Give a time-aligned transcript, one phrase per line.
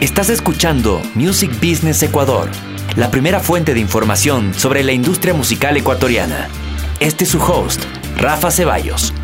[0.00, 2.50] Estás escuchando Music Business Ecuador,
[2.96, 6.50] la primera fuente de información sobre la industria musical ecuatoriana.
[7.00, 7.82] Este es su host,
[8.18, 9.14] Rafa Ceballos.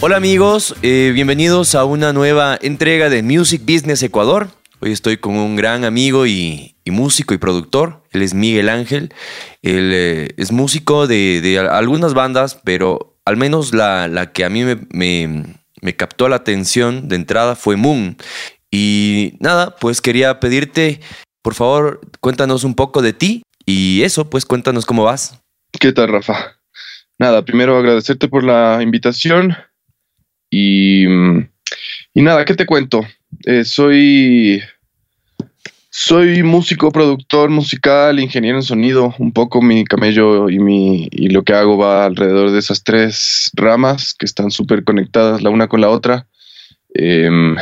[0.00, 4.48] Hola amigos, eh, bienvenidos a una nueva entrega de Music Business Ecuador.
[4.78, 8.04] Hoy estoy con un gran amigo y, músico y productor.
[8.12, 9.12] Él es Miguel Ángel.
[9.62, 15.56] Él eh, es músico de, algunas bandas, pero al menos la, que a mí me,
[15.80, 18.16] me captó la atención de entrada fue Moon.
[18.72, 21.00] Y nada, pues quería pedirte,
[21.42, 25.38] por favor, cuéntanos un poco de ti y eso, pues cuéntanos cómo vas.
[25.78, 26.56] ¿Qué tal, Rafa?
[27.18, 29.54] Nada, primero agradecerte por la invitación
[30.50, 31.04] y,
[32.14, 33.02] y nada, ¿qué te cuento?
[33.44, 34.62] Eh, soy,
[35.90, 39.14] soy músico, productor musical, ingeniero en sonido.
[39.18, 43.50] Un poco mi camello y, mi, y lo que hago va alrededor de esas tres
[43.54, 46.26] ramas que están súper conectadas la una con la otra.
[46.94, 47.56] Em,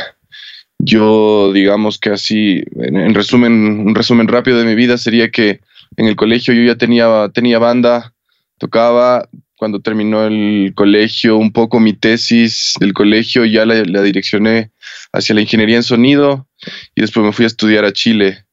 [0.83, 5.61] yo, digamos que así, en, resumen, un resumen rápido de mi vida sería que
[5.97, 8.13] en el colegio yo ya tenía, tenía banda,
[8.57, 9.27] tocaba.
[9.55, 14.71] Cuando terminó el colegio, un poco mi tesis del colegio ya la, direccioné
[15.13, 16.47] hacia la ingeniería en sonido
[16.95, 18.43] y después me fui a estudiar a Chile,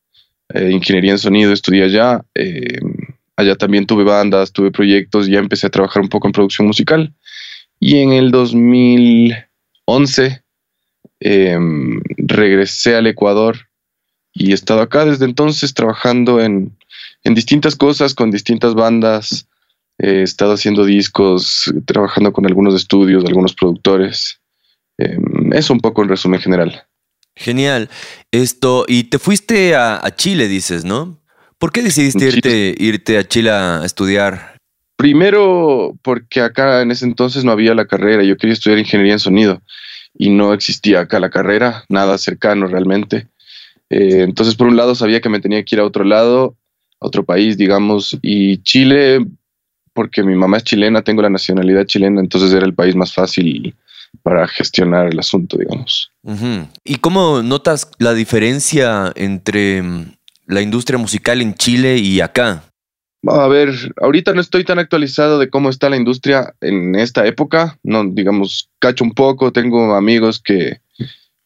[0.53, 2.27] eh, ingeniería en sonido, estudié allá.
[2.35, 2.79] Eh,
[3.37, 7.15] allá también tuve bandas, tuve proyectos, ya empecé a trabajar un poco en producción musical.
[7.81, 10.43] Y en el 2011
[11.21, 13.57] Em, regresé al Ecuador
[14.33, 16.77] y he estado acá desde entonces trabajando en,
[17.25, 19.49] distintas cosas, con distintas bandas.
[19.99, 24.41] He estado haciendo discos, trabajando con algunos estudios, algunos productores.
[24.97, 26.85] Em, eso un poco en resumen general.
[27.35, 27.91] Genial.
[28.31, 31.21] Esto, y te fuiste a, Chile, dices, ¿no?
[31.59, 34.57] ¿Por qué decidiste irte, irte a Chile a estudiar?
[34.97, 38.23] Primero, porque acá en ese entonces no había la carrera.
[38.23, 39.63] Yo quería estudiar ingeniería en sonido
[40.19, 43.29] y no existía acá la carrera, nada cercano realmente.
[43.89, 46.57] Eh, entonces, por un lado, sabía que me tenía que ir a otro lado,
[47.01, 49.25] a otro país, digamos, y Chile,
[49.95, 53.75] porque mi mamá es chilena, tengo la nacionalidad chilena, entonces era el país más fácil
[54.23, 56.11] para gestionar el asunto, digamos.
[56.85, 60.13] ¿Y cómo notas la diferencia entre mm,
[60.47, 62.65] la industria musical en Chile y acá?
[63.27, 63.71] A ver,
[64.01, 67.79] ahorita no estoy tan actualizado de cómo está la industria en esta época.
[67.83, 69.53] No, digamos, cacho un poco.
[69.53, 70.81] Tengo amigos que,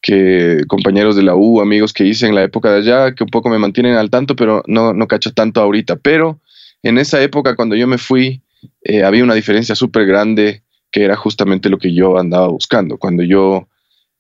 [0.03, 3.31] que compañeros de la U, amigos que hice en la época de allá, que un
[3.31, 5.97] poco me mantienen al tanto, pero no, no cacho tanto ahorita.
[5.97, 6.41] Pero
[6.83, 8.43] en esa época, cuando yo me fui,
[8.83, 12.99] eh, había una diferencia súper grande que era justamente lo que yo andaba buscando.
[12.99, 13.67] Cuando yo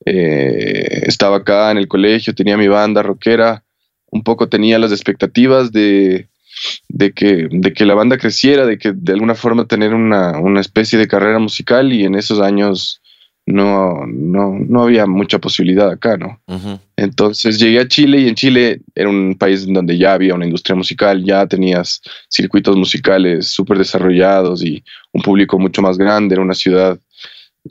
[0.06, 3.62] eh, estaba acá en el colegio, tenía mi banda rockera,
[4.10, 6.28] un poco tenía las expectativas de
[6.88, 10.98] de que, de que la banda creciera, de que de alguna forma tener una, especie
[10.98, 13.00] de carrera musical y en esos años
[13.44, 16.40] no, no, había mucha posibilidad acá, ¿no?
[16.96, 20.76] Entonces llegué a Chile y en Chile era un país donde ya había una industria
[20.76, 26.54] musical, ya tenías circuitos musicales súper desarrollados y un público mucho más grande, era una
[26.54, 26.98] ciudad,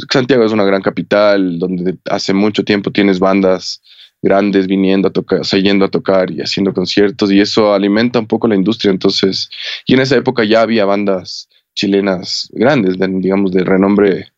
[0.09, 3.81] Santiago es una gran capital donde hace mucho tiempo tienes bandas
[4.21, 8.27] grandes viniendo a tocar, o yendo a tocar y haciendo conciertos y eso alimenta un
[8.27, 8.91] poco la industria.
[8.91, 9.49] Entonces,
[9.85, 14.31] y en esa época ya había bandas chilenas grandes, digamos, de renombre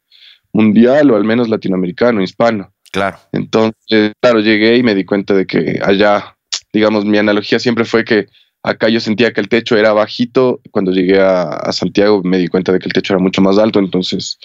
[0.54, 2.74] mundial o al menos latinoamericano, hispano.
[2.92, 3.18] Claro.
[3.32, 6.38] Entonces, claro, llegué y me di cuenta de que allá,
[6.72, 8.28] digamos, mi analogía siempre fue que
[8.62, 10.62] acá yo sentía que el techo era bajito.
[10.72, 13.80] Cuando llegué a, Santiago me di cuenta de que el techo era mucho más alto.
[13.80, 14.38] Entonces,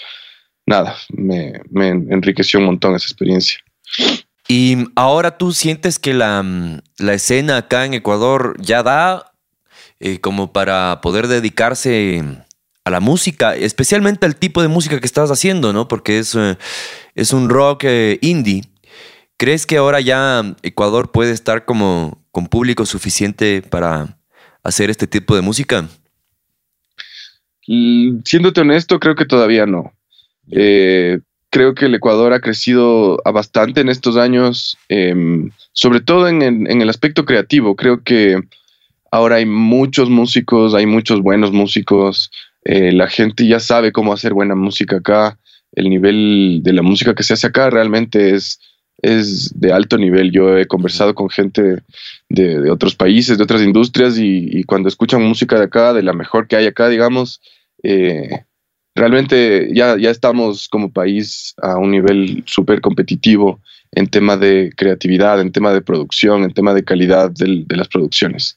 [0.67, 3.59] nada, me, me enriqueció un montón esa experiencia.
[4.49, 9.33] Y ahora tú sientes que la, mm, escena acá en Ecuador ya da
[10.01, 12.25] eh, como para poder dedicarse
[12.85, 15.87] a la música, especialmente al tipo de música que estás haciendo, ¿no?
[15.87, 16.57] Porque es, eh,
[17.15, 18.65] es un rock eh, indie.
[19.37, 24.19] ¿Crees que ahora ya Ecuador puede estar como con público suficiente para
[24.63, 25.87] hacer este tipo de música?
[27.67, 29.93] Mm, siéndote honesto, creo que todavía no.
[30.51, 31.21] Eh,
[31.51, 36.89] creo que el Ecuador ha crecido bastante en estos años, em, sobre todo en, el
[36.89, 37.77] aspecto creativo.
[37.77, 38.41] Creo que
[39.11, 42.31] ahora hay muchos músicos, hay muchos buenos músicos,
[42.65, 45.39] eh, la gente ya sabe cómo hacer buena música acá,
[45.73, 48.61] el nivel de la música que se hace acá realmente es,
[49.01, 50.33] es de alto nivel.
[50.33, 51.83] Yo he conversado con gente
[52.29, 56.47] de, otros países, de otras industrias, y, cuando escuchan música de acá, de la mejor
[56.47, 57.41] que hay acá, digamos,
[57.83, 58.45] eh,
[58.99, 63.61] realmente ya, ya estamos como país a un nivel súper competitivo
[63.93, 68.57] en tema de creatividad, en tema de producción, en tema de calidad de las producciones.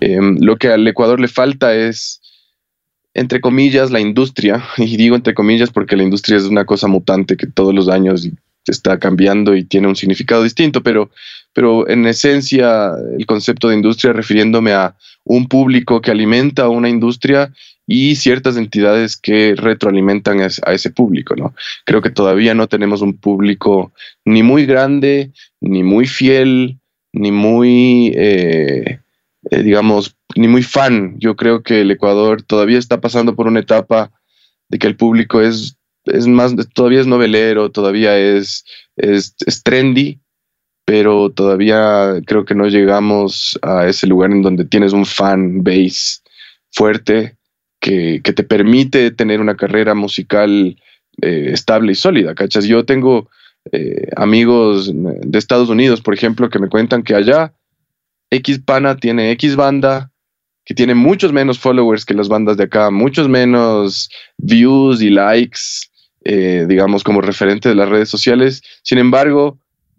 [0.00, 2.20] Em, lo que al Ecuador le falta es,
[3.14, 7.36] entre comillas, la industria, y digo entre comillas porque la industria es una cosa mutante
[7.36, 8.28] que todos los años
[8.66, 11.10] está cambiando y tiene un significado distinto, pero,
[11.54, 14.94] pero en esencia el concepto de industria refiriéndome a
[15.24, 17.52] un público que alimenta una industria
[17.90, 21.54] y ciertas entidades que retroalimentan a ese público, ¿no?
[21.86, 23.92] Creo que todavía no tenemos un público
[24.26, 25.32] ni muy grande,
[25.62, 26.78] ni muy fiel,
[27.14, 29.00] ni muy, eh,
[29.50, 31.18] eh, digamos, ni muy fan.
[31.18, 34.12] Yo creo que el Ecuador todavía está pasando por una etapa
[34.68, 40.20] de que el público es, es más, todavía es novelero, todavía es, es, trendy,
[40.84, 46.20] pero todavía creo que no llegamos a ese lugar en donde tienes un fan base
[46.70, 47.37] fuerte
[47.80, 50.76] que, te permite tener una carrera musical
[51.22, 52.64] eh, estable y sólida, ¿cachas?
[52.64, 53.28] Yo tengo
[53.72, 57.52] eh, amigos de Estados Unidos, por ejemplo, que me cuentan que allá
[58.30, 60.10] X Pana tiene X banda,
[60.64, 65.60] que tiene muchos menos followers que las bandas de acá, muchos menos views y likes,
[66.24, 68.62] eh, digamos, como referente de las redes sociales.
[68.82, 69.58] Sin embargo,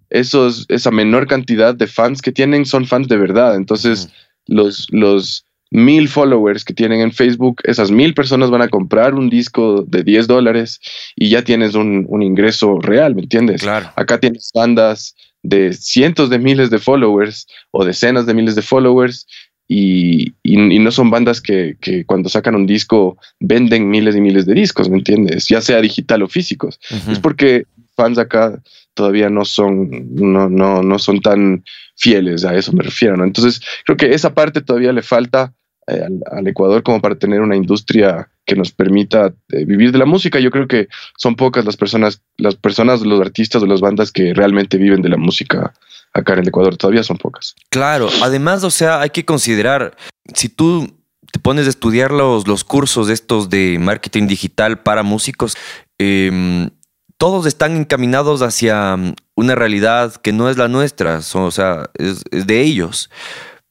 [0.10, 3.56] esos, esa menor cantidad de fans que tienen son fans de verdad.
[3.56, 4.10] Entonces,
[4.46, 9.30] los, los mil followers que tienen en Facebook, esas mil personas van a comprar un
[9.30, 10.80] disco de 10 dólares
[11.16, 13.62] y ya tienes un, un ingreso real, ¿me entiendes?
[13.62, 13.92] Claro.
[13.96, 19.26] Acá tienes bandas de cientos de miles de followers o decenas de miles de followers
[19.72, 21.78] y, no son bandas que,
[22.08, 25.48] cuando sacan un disco venden miles y miles de discos, ¿me entiendes?
[25.48, 26.80] Ya sea digital o físicos.
[27.08, 28.60] Es porque fans acá
[28.96, 31.64] todavía no son, no, no, no son tan
[31.96, 33.24] fieles, a eso me refiero, ¿no?
[33.24, 35.54] Entonces, creo que esa parte todavía le falta
[35.90, 40.06] eh, al, Ecuador como para tener una industria que nos permita eh, vivir de la
[40.06, 40.40] música.
[40.40, 40.88] Yo creo que
[41.18, 45.10] son pocas las personas, las personas, los artistas o las bandas que realmente viven de
[45.10, 45.74] la música
[46.14, 47.56] acá en el Ecuador todavía son pocas.
[47.70, 49.96] Claro, además, o sea, hay que considerar,
[50.34, 50.96] si tú
[51.32, 55.56] te pones a estudiar los, los cursos estos de marketing digital para músicos,
[55.98, 56.70] em,
[57.18, 62.24] todos están encaminados hacia mm, una realidad que no es la nuestra, o sea, es,
[62.32, 63.10] de ellos.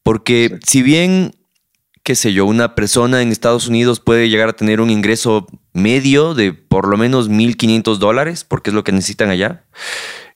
[0.02, 1.32] Porque si bien,
[2.08, 6.32] qué sé yo, una persona en Estados Unidos puede llegar a tener un ingreso medio
[6.32, 9.66] de por lo menos 1.500 dólares, porque es lo que necesitan allá,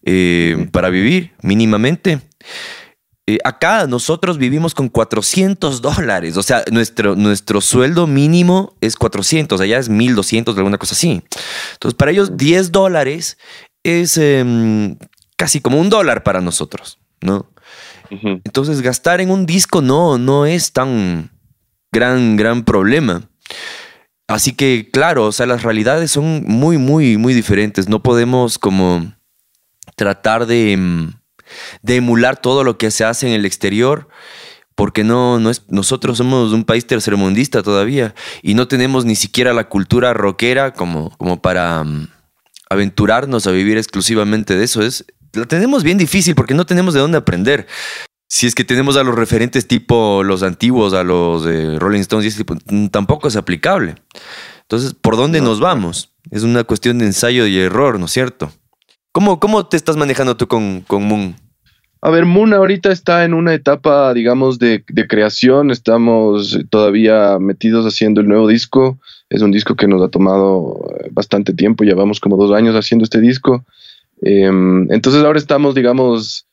[0.05, 2.21] eh, para vivir mínimamente.
[3.27, 9.59] Eh, acá nosotros vivimos con 400 dólares, o sea, nuestro, nuestro sueldo mínimo es 400,
[9.59, 11.23] allá es 1200, alguna cosa así.
[11.73, 13.39] Entonces, para ellos 10 dólares
[13.83, 14.99] es em,
[15.39, 17.47] casi como un dólar para nosotros, ¿no?
[18.11, 21.32] Entonces, gastar en un disco no, no es tan
[21.93, 23.29] gran, gran problema.
[24.27, 27.89] Así que, claro, o sea, las realidades son muy, muy, muy diferentes.
[27.89, 29.13] No podemos como
[29.95, 31.13] tratar de, mm,
[31.83, 34.09] de emular todo lo que se hace en el exterior
[34.75, 39.53] porque no, no es, nosotros somos un país tercermundista todavía y no tenemos ni siquiera
[39.53, 42.09] la cultura rockera como, como para mm,
[42.71, 44.83] aventurarnos a vivir exclusivamente de eso.
[44.83, 45.05] Es,
[45.35, 47.67] la tenemos bien difícil porque no tenemos de dónde aprender.
[48.35, 52.43] Si es que tenemos a los referentes tipo los antiguos, a los de Rolling Stones,
[52.91, 53.97] tampoco es aplicable.
[54.63, 56.15] Entonces, ¿por dónde nos vamos?
[56.31, 58.51] Es una cuestión de ensayo y error, ¿no es cierto?
[59.13, 61.37] ¿Cómo, cómo te estás manejando tú con, con Moon?
[62.01, 65.71] A ver, Moon ahorita está en una etapa, digamos, de, creación.
[65.71, 68.99] Estamos todavía metidos haciendo el nuevo disco.
[69.29, 71.85] Es un disco que nos ha tomado bastante tiempo.
[71.85, 73.67] Llevamos como dos años haciendo este disco.
[74.23, 76.47] Em, entonces ahora estamos, digamos,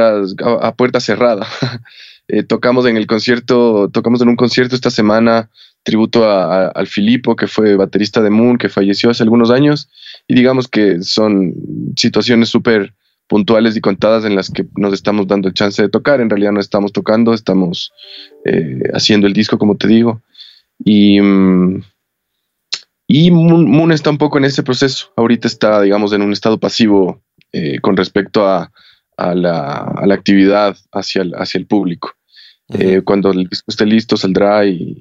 [0.00, 1.46] a, puerta cerrada.
[2.28, 5.48] Eh, tocamos en el concierto, tocamos en un concierto esta semana
[5.84, 9.88] tributo al Filipo, que fue baterista de Moon, que falleció hace algunos años
[10.26, 11.54] y digamos que son
[11.96, 12.94] situaciones súper
[13.28, 16.20] puntuales y contadas en las que nos estamos dando el chance de tocar.
[16.20, 17.92] En realidad no estamos tocando, estamos
[18.44, 20.22] eh, haciendo el disco, como te digo.
[20.84, 21.82] Y, mm,
[23.08, 25.12] y Moon, está un poco en ese proceso.
[25.16, 27.22] Ahorita está, digamos, en un estado pasivo
[27.52, 28.72] eh, con respecto a,
[29.16, 32.12] a, la, a, la, actividad hacia el, hacia el público.
[32.68, 34.96] Eh, cuando el disco esté listo, saldrá y,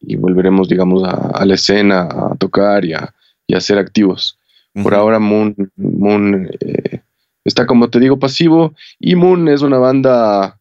[0.00, 3.14] y volveremos, digamos, a, la escena, a tocar y a,
[3.46, 4.38] y a ser activos.
[4.82, 7.00] Por ahora Moon, Moon eh,
[7.44, 10.58] está, como te digo, pasivo y Moon es una banda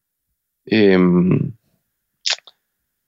[0.68, 1.52] em,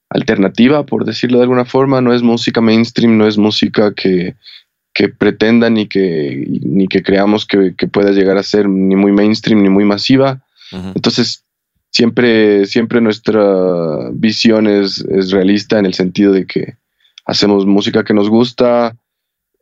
[0.09, 2.01] alternativa, por decirlo de alguna forma.
[2.01, 4.35] No es música mainstream, no es música que,
[4.95, 9.61] que pretenda ni que, ni que creamos que, pueda llegar a ser ni muy mainstream
[9.61, 10.41] ni muy masiva.
[10.71, 11.43] Entonces,
[11.91, 16.77] siempre, siempre nuestra visión es, es, realista en el sentido de que
[17.25, 18.95] hacemos música que nos gusta,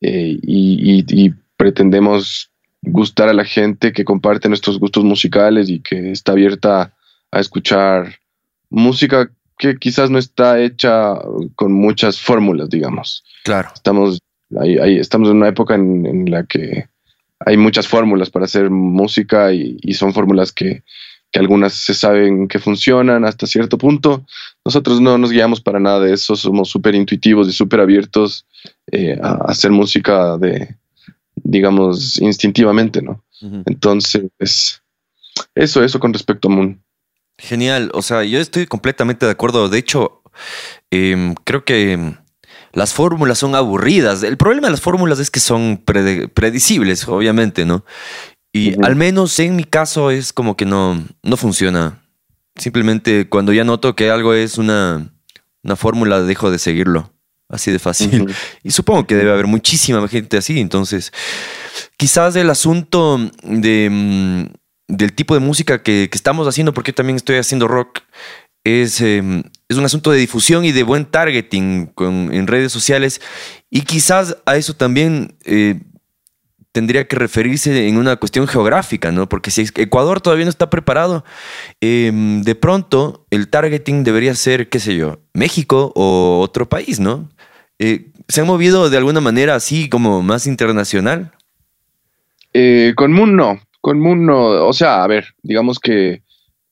[0.03, 2.49] eh, y, pretendemos
[2.81, 6.93] gustar a la gente que comparte nuestros gustos musicales y que está abierta
[7.31, 8.19] a escuchar
[8.69, 11.13] música que quizás no está hecha
[11.55, 13.23] con muchas fórmulas, digamos.
[13.45, 13.69] Claro.
[13.73, 14.19] Estamos,
[14.59, 16.87] ahí, estamos en una época en, la que
[17.39, 20.83] hay muchas fórmulas para hacer música y, son fórmulas que,
[21.31, 24.25] que algunas se saben que funcionan hasta cierto punto.
[24.63, 28.45] Nosotros no nos guiamos para nada de eso, somos súper intuitivos y súper abiertos
[28.91, 30.75] eh, a hacer música de,
[31.35, 33.23] digamos, instintivamente, ¿no?
[33.65, 34.81] Entonces,
[35.53, 36.81] eso, eso con respecto a Moon.
[37.37, 39.67] Genial, o sea, yo estoy completamente de acuerdo.
[39.67, 40.21] De hecho,
[40.91, 42.13] em, creo que
[42.73, 44.23] las fórmulas son aburridas.
[44.23, 47.85] El problema de las fórmulas es que son predecibles, obviamente, ¿no?
[48.51, 52.03] Y al menos en mi caso es como que no, no funciona.
[52.55, 55.11] Simplemente cuando ya noto que algo es una,
[55.63, 57.11] una fórmula, dejo de seguirlo.
[57.49, 58.33] Así de fácil.
[58.63, 60.59] Y supongo que debe haber muchísima gente así.
[60.59, 61.11] Entonces,
[61.97, 64.45] quizás el asunto de, mm,
[64.87, 67.99] del tipo de música que, estamos haciendo, porque también estoy haciendo rock,
[68.63, 73.21] es, em, es un asunto de difusión y de buen targeting en redes sociales.
[73.69, 75.79] Y quizás a eso también eh,
[76.73, 79.29] tendría que referirse en una cuestión geográfica, ¿no?
[79.29, 81.23] Porque si Ecuador todavía no está preparado,
[81.79, 87.29] em, de pronto el targeting debería ser, qué sé yo, México o otro país, ¿no?
[87.77, 91.31] Eh, ¿Se han movido de alguna manera así como más internacional?
[92.53, 96.22] Eh, con Moon no, con Moon no, o sea, a ver, digamos que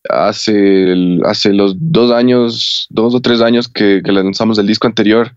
[0.10, 0.94] hace,
[1.26, 5.36] hace los dos años, dos o tres años que, lanzamos el disco anterior,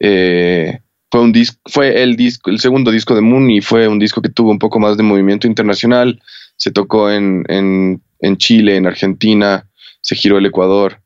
[0.00, 3.98] eh, fue un disco, fue el disco, el segundo disco de Moon y fue un
[3.98, 6.20] disco que tuvo un poco más de movimiento internacional.
[6.56, 9.66] Se tocó en, en, Chile, en Argentina,
[10.02, 11.00] se giró el Ecuador.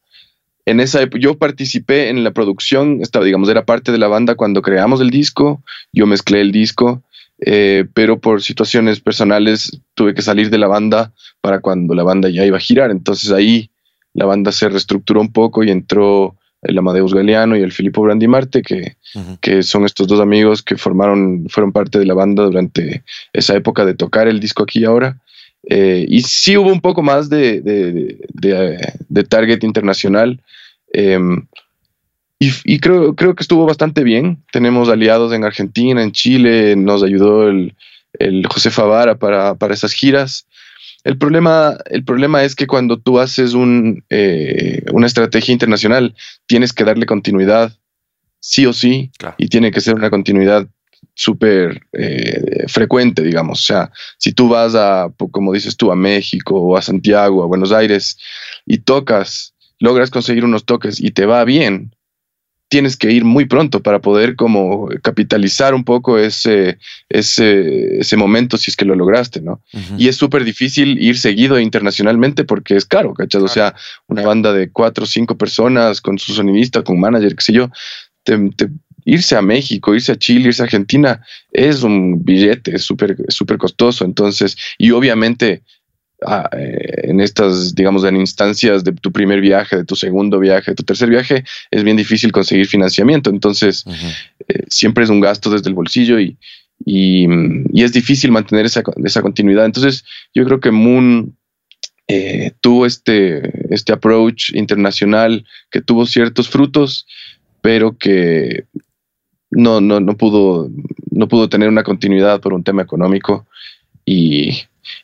[0.67, 4.35] En esa época, yo participé en la producción, estaba, digamos, era parte de la banda
[4.35, 7.03] cuando creamos el disco, yo mezclé el disco,
[7.41, 12.29] eh, pero por situaciones personales tuve que salir de la banda para cuando la banda
[12.29, 12.91] ya iba a girar.
[12.91, 13.71] Entonces ahí
[14.13, 18.63] la banda se reestructuró un poco y entró el Amadeus Galeano y el Filippo Brandimarte,
[18.63, 18.97] que,
[19.41, 23.85] que son estos dos amigos que formaron, fueron parte de la banda durante esa época
[23.85, 25.21] de tocar el disco aquí ahora.
[25.69, 30.41] Eh, y sí hubo un poco más de, de, target internacional.
[30.93, 31.47] Em,
[32.65, 34.43] y, creo, creo que estuvo bastante bien.
[34.53, 37.75] Tenemos aliados en Argentina, en Chile, nos ayudó el,
[38.19, 40.47] el José Favara para, para esas giras.
[41.05, 46.15] El problema, el problema es que cuando tú haces un, eh, una estrategia internacional,
[46.47, 47.77] tienes que darle continuidad,
[48.41, 50.67] sí o sí, y tiene que ser una continuidad
[51.15, 53.61] súper eh, frecuente, digamos.
[53.61, 57.47] O sea, si tú vas a, como dices tú, a México o a Santiago, a
[57.47, 58.19] Buenos Aires,
[58.65, 61.95] y tocas, logras conseguir unos toques y te va bien,
[62.69, 66.79] tienes que ir muy pronto para poder como capitalizar un poco ese,
[67.09, 69.61] ese, ese momento si es que lo lograste, ¿no?
[69.99, 73.43] Y es súper difícil ir seguido internacionalmente porque es caro, ¿cachas?
[73.43, 73.75] O sea,
[74.09, 77.71] una banda de cuatro o cinco personas con su sonidista, con manager, qué sé yo,
[79.05, 81.21] irse a México, irse a Chile, irse a Argentina,
[81.53, 84.05] es un billete, es súper súper costoso.
[84.05, 85.63] Entonces, y obviamente
[86.53, 90.75] eh, en estas, digamos, en instancias de tu primer viaje, de tu segundo viaje, de
[90.75, 93.31] tu tercer viaje, es bien difícil conseguir financiamiento.
[93.31, 93.85] Entonces,
[94.49, 96.37] eh, siempre es un gasto desde el bolsillo y,
[96.85, 97.27] y,
[97.83, 99.67] es difícil mantener esa, esa, continuidad.
[99.67, 100.05] Entonces,
[100.35, 101.37] yo creo que Moon
[102.09, 107.07] eh, tuvo este, este approach internacional que tuvo ciertos frutos,
[107.61, 108.65] pero que
[109.51, 110.71] no, no, no, pudo,
[111.11, 113.47] no pudo tener una continuidad por un tema económico.
[114.05, 114.51] Y,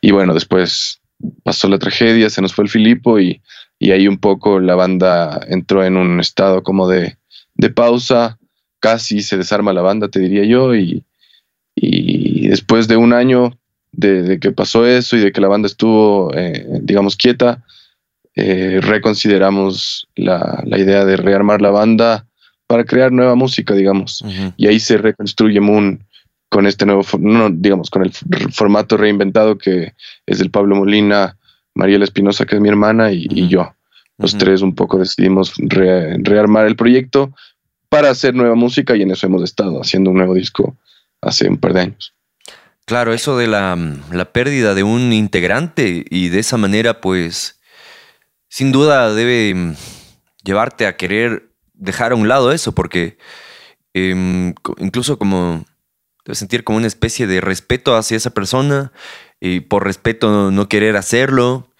[0.00, 1.00] y bueno, después
[1.43, 3.41] pasó la tragedia, se nos fue el Filipo y,
[3.81, 7.17] ahí un poco la banda entró en un estado como de,
[7.75, 8.39] pausa,
[8.79, 11.05] casi se desarma la banda, te diría yo, y,
[11.77, 13.59] después de un año
[13.93, 17.65] de, que pasó eso y de que la banda estuvo, eh, digamos, quieta,
[18.35, 22.27] eh, reconsideramos la, idea de rearmar la banda
[22.67, 24.23] para crear nueva música, digamos,
[24.57, 26.05] y ahí se reconstruye Moon
[26.50, 28.12] con este nuevo, no, digamos, con el
[28.52, 29.95] formato reinventado que
[30.26, 31.38] es el Pablo Molina,
[31.75, 33.73] Mariela Espinosa, que es mi hermana, y, yo.
[34.19, 37.33] Los tres un poco decidimos rearmar el proyecto
[37.88, 40.76] para hacer nueva música y en eso hemos estado haciendo un nuevo disco
[41.23, 42.12] hace un par de años.
[42.85, 43.78] Claro, eso de la,
[44.12, 47.61] la pérdida de un integrante y de esa manera, pues,
[48.49, 49.75] sin duda debe
[50.45, 53.16] llevarte a querer dejar a un lado eso, porque
[53.95, 55.64] em, incluso como
[56.33, 58.93] sentir como una especie de respeto hacia esa persona
[59.41, 61.71] y por respeto no querer hacerlo.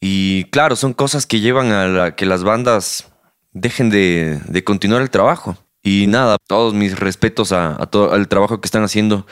[0.00, 3.10] Y claro, son cosas que llevan a que las bandas
[3.52, 5.56] dejen de, continuar el trabajo.
[5.82, 9.26] Y nada, todos mis respetos a, todo el trabajo que están haciendo.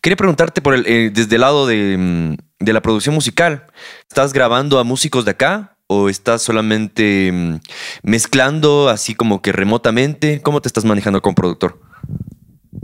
[0.00, 3.66] Quería preguntarte por el, eh, desde el lado de, mm, de, la producción musical.
[4.08, 7.58] ¿Estás grabando a músicos de acá o estás solamente mm,
[8.02, 10.42] mezclando así como que remotamente?
[10.42, 11.80] ¿Cómo te estás manejando como productor?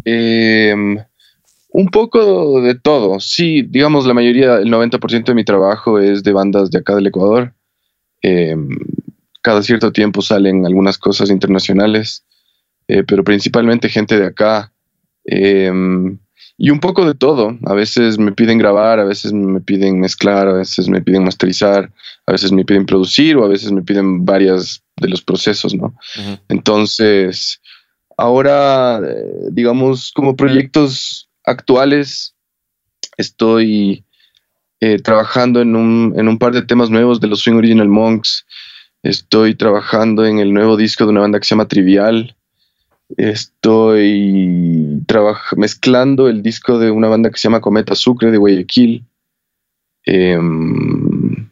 [0.05, 0.99] Em,
[1.75, 3.19] Un poco de todo.
[3.19, 7.07] Sí, digamos, la mayoría, el 90% de mi trabajo es de bandas de acá del
[7.07, 7.55] Ecuador.
[8.21, 8.69] Em,
[9.41, 12.25] cada cierto tiempo salen algunas cosas internacionales,
[12.89, 14.71] eh, pero principalmente gente de acá.
[15.25, 16.19] Em,
[16.59, 17.59] y un poco de todo.
[17.65, 21.91] A veces me piden grabar, a veces me piden mezclar, a veces me piden masterizar,
[22.27, 25.95] a veces me piden producir o a veces me piden varias de los procesos, ¿no?
[26.49, 27.62] Entonces,
[28.23, 32.37] ahora, eh, digamos, como proyectos actuales
[33.17, 34.05] estoy
[34.81, 38.47] eh, trabajando en un, en un, par de temas nuevos de los Swing Original Monks.
[39.03, 42.37] Estoy trabajando en el nuevo disco de una banda que se llama Trivial.
[43.17, 45.05] Estoy
[45.57, 49.05] mezclando el disco de una banda que se llama Cometa Sucre de Guayaquil.
[50.05, 51.51] Em,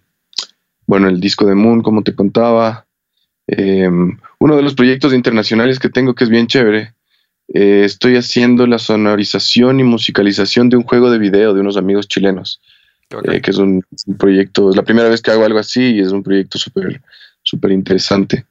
[0.86, 2.86] bueno, el disco de Moon, como te contaba.
[3.52, 6.94] Em, uno de los proyectos internacionales que tengo que es bien chévere
[7.52, 12.06] eh, estoy haciendo la sonorización y musicalización de un juego de video de unos amigos
[12.06, 12.60] chilenos,
[13.24, 13.84] eh, que es un,
[14.16, 17.00] proyecto, es la primera vez que hago algo así y es un proyecto súper,
[17.42, 18.44] súper interesante.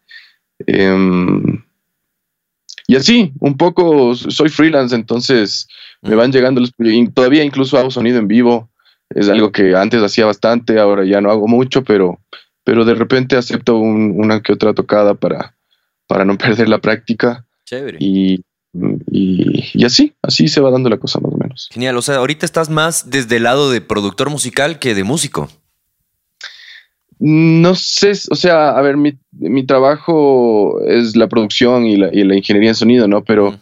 [0.68, 1.64] Em,
[2.88, 5.70] y así, un poco, soy freelance, entonces
[6.02, 8.70] me van llegando los proyectos, todavía incluso hago sonido en vivo,
[9.12, 12.20] es algo que antes hacía bastante, ahora ya no hago mucho, pero,
[12.64, 15.56] pero de repente acepto una que otra tocada para,
[16.08, 17.46] para no perder la práctica.
[17.66, 17.98] Chévere.
[18.00, 18.42] Y,
[19.12, 21.70] y, así, así se va dando la cosa más o menos.
[21.72, 25.50] Genial, o sea, ahorita estás más desde el lado de productor musical que de músico.
[27.20, 32.76] No sé, o sea, a ver, mi, trabajo es la producción y la, ingeniería en
[32.76, 33.26] sonido, ¿no?
[33.26, 33.60] Pero,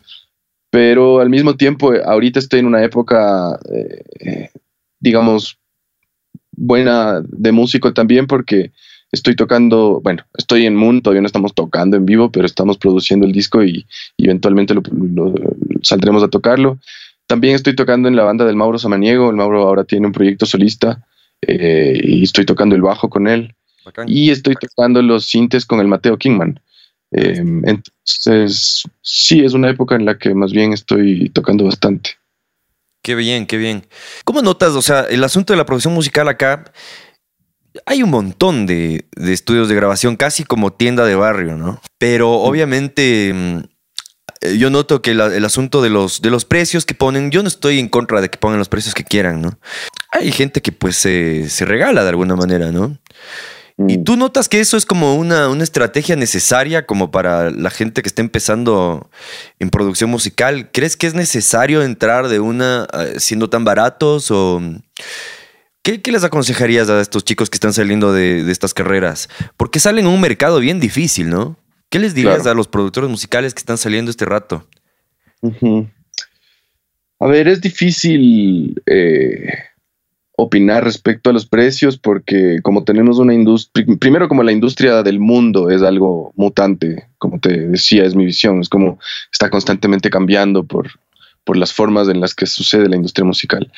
[0.70, 4.50] pero al mismo tiempo, ahorita estoy en una época, eh,
[5.00, 5.58] digamos,
[6.52, 8.72] buena de músico también porque
[9.12, 13.26] estoy tocando, bueno, estoy en Moon, todavía no estamos tocando en vivo, pero estamos produciendo
[13.26, 13.86] el disco y,
[14.18, 14.84] eventualmente lo,
[15.82, 16.80] saldremos a tocarlo.
[17.26, 20.46] También estoy tocando en la banda del Mauro Samaniego, el Mauro ahora tiene un proyecto
[20.46, 21.06] solista
[21.42, 23.54] eh, y estoy tocando el bajo con él.
[24.06, 26.60] Y estoy tocando los sintes con el Mateo Kingman.
[27.12, 32.12] Em, entonces, sí, es una época en la que más bien estoy tocando bastante.
[33.02, 33.86] Qué bien, qué bien.
[34.26, 36.66] ¿Cómo notas, o sea, el asunto de la producción musical acá?
[37.86, 41.82] Hay un montón de, estudios de grabación, casi como tienda de barrio, ¿no?
[41.98, 43.58] Pero obviamente mm,
[44.42, 47.48] eh, yo noto que el asunto de los, de los precios que ponen, yo no
[47.48, 49.60] estoy en contra de que pongan los precios que quieran, ¿no?
[50.12, 52.98] Hay gente que pues se, regala de alguna manera, ¿no?
[53.88, 54.04] ¿Y mm.
[54.04, 58.10] tú notas que eso es como una, una, estrategia necesaria como para la gente que
[58.10, 59.10] está empezando
[59.60, 60.72] en producción musical?
[60.72, 64.62] ¿Crees que es necesario entrar de una eh, siendo tan baratos o
[65.88, 69.30] ¿Qué, les aconsejarías a estos chicos que están saliendo de, estas carreras?
[69.56, 71.56] Porque salen en un mercado bien difícil, ¿no?
[71.90, 74.68] ¿Qué les dirías a los productores musicales que están saliendo este rato?
[77.20, 79.48] A ver, es difícil eh,
[80.36, 85.22] opinar respecto a los precios porque como tenemos una industria, primero como la industria del
[85.22, 89.00] mundo es algo mutante, como te decía, es mi visión, es como
[89.32, 90.90] está constantemente cambiando por,
[91.48, 93.72] por las formas en las que sucede la industria musical.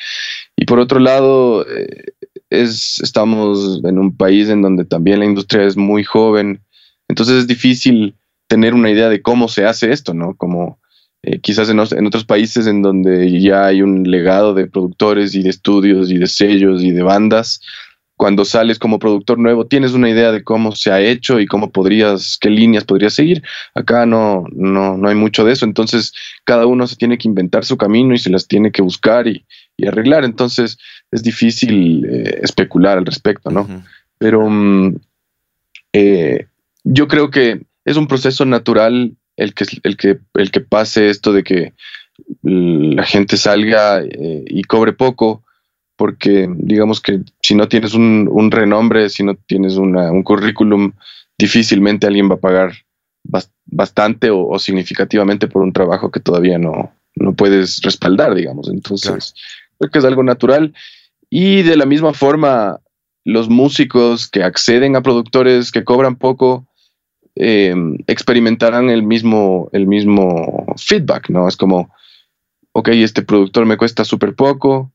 [0.56, 2.12] Y por otro lado, eh,
[2.50, 6.60] es, estamos en un país en donde también la industria es muy joven,
[7.08, 8.16] entonces es difícil
[8.48, 10.34] tener una idea de cómo se hace esto, ¿no?
[10.34, 10.80] Como
[11.22, 15.42] eh, quizás en, en, otros países en donde ya hay un legado de productores y
[15.44, 17.60] de estudios y de sellos y de bandas,
[18.20, 21.70] cuando sales como productor nuevo tienes una idea de cómo se ha hecho y cómo
[21.70, 23.42] podrías, qué líneas podrías seguir.
[23.74, 26.12] Acá no, no, no hay mucho de eso, entonces
[26.44, 29.46] cada uno se tiene que inventar su camino y se las tiene que buscar y,
[29.88, 30.76] arreglar, entonces
[31.10, 33.66] es difícil eh, especular al respecto, ¿no?
[34.18, 34.96] Pero mm,
[35.94, 36.46] eh,
[36.84, 41.32] yo creo que es un proceso natural el que, el que, el que pase esto
[41.32, 41.72] de que
[42.42, 45.42] la gente salga eh, y cobre poco
[46.00, 50.92] porque digamos que si no tienes un, renombre, si no tienes un currículum,
[51.38, 52.72] difícilmente alguien va a pagar
[53.66, 58.70] bastante o, significativamente por un trabajo que todavía no, no puedes respaldar, digamos.
[58.70, 59.34] Entonces,
[59.78, 60.72] creo que es algo natural.
[61.28, 62.80] Y de la misma forma,
[63.26, 66.66] los músicos que acceden a productores que cobran poco,
[67.36, 67.74] eh,
[68.06, 71.46] experimentarán el mismo, el mismo feedback, ¿no?
[71.46, 71.90] Es como,
[72.72, 74.94] ok, este productor me cuesta súper poco,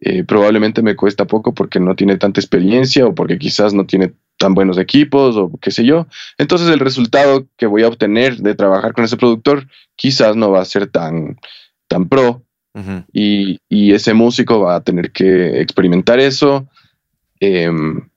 [0.00, 4.12] eh, probablemente me cuesta poco porque no tiene tanta experiencia o porque quizás no tiene
[4.38, 6.06] tan buenos equipos o qué sé yo.
[6.38, 10.60] Entonces el resultado que voy a obtener de trabajar con ese productor quizás no va
[10.60, 11.38] a ser tan,
[11.88, 12.42] tan pro
[13.12, 16.68] y, ese músico va a tener que experimentar eso.
[17.40, 18.08] Em,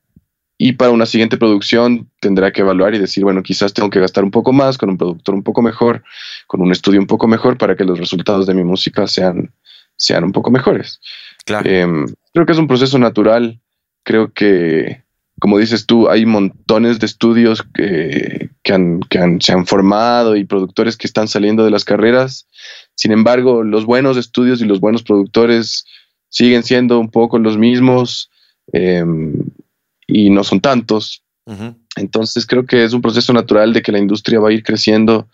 [0.57, 4.25] y para una siguiente producción tendrá que evaluar y decir, bueno, quizás tengo que gastar
[4.25, 6.03] un poco más con un productor un poco mejor,
[6.47, 9.53] con un estudio un poco mejor para que los resultados de mi música sean,
[9.95, 10.99] sean un poco mejores.
[11.49, 11.69] Claro.
[11.69, 13.59] Em, creo que es un proceso natural.
[14.03, 15.03] Creo que,
[15.39, 20.35] como dices tú, hay montones de estudios que, que, han, que han- se han formado
[20.35, 22.47] y productores que están saliendo de las carreras.
[22.95, 25.85] Sin embargo, los buenos estudios y los buenos productores
[26.29, 28.29] siguen siendo un poco los mismos
[28.71, 29.33] em,
[30.07, 31.23] y no son tantos.
[31.95, 35.27] Entonces creo que es un proceso natural de que la industria va a ir creciendo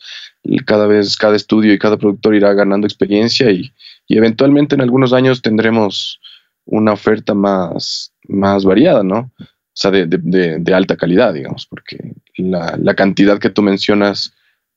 [0.66, 3.74] cada vez, cada estudio y cada productor irá ganando experiencia y,
[4.08, 6.20] y eventualmente en algunos años tendremos
[6.66, 9.32] una oferta más, más variada, ¿no?
[9.40, 13.62] O sea, de, de- de- de alta calidad, digamos, porque la, la cantidad que tú
[13.62, 14.34] mencionas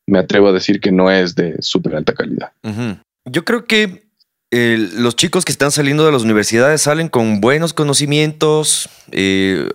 [0.06, 2.52] me atrevo a decir que no es de súper alta calidad.
[3.26, 4.08] Yo creo que
[4.50, 9.68] eh, los chicos que están saliendo de las universidades salen con buenos conocimientos, eh,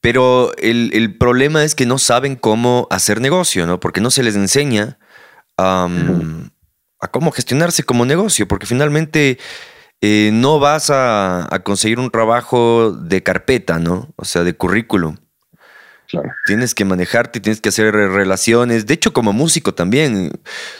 [0.00, 3.80] pero el, el problema es que no saben cómo hacer negocio, ¿no?
[3.80, 4.98] Porque no se les enseña
[7.00, 9.38] a cómo gestionarse como negocio, porque finalmente
[10.00, 14.08] eh, no vas a, a conseguir un trabajo de carpeta, ¿no?
[14.16, 15.16] O sea, de currículum.
[16.08, 16.30] Claro.
[16.46, 18.86] Tienes que manejarte, tienes que hacer relaciones.
[18.86, 20.32] De hecho, como músico también.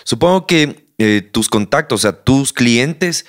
[0.04, 3.26] Supongo que eh, tus contactos, o sea, tus clientes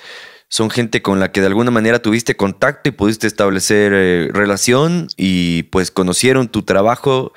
[0.48, 5.06] son gente con la que de alguna manera tuviste contacto y pudiste establecer eh, relación
[5.16, 7.32] y pues conocieron tu trabajo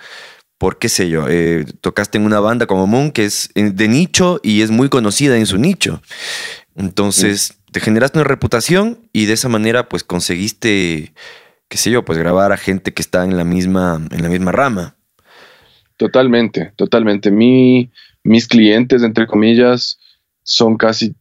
[0.63, 1.25] por qué sé yo.
[1.27, 4.87] eh, tocaste en una banda como Moon que es eh, de nicho y es muy
[4.87, 6.01] conocida en su nicho.
[6.77, 11.11] Entonces, te generaste una reputación y de esa manera pues conseguiste
[11.67, 14.53] qué sé yo, pues grabar a gente que está en la misma, en la misma
[14.53, 14.95] rama.
[15.97, 17.29] Totalmente, totalmente.
[17.29, 17.91] Mi,
[18.23, 19.99] mis clientes, entre comillas,
[20.43, 21.13] son casi,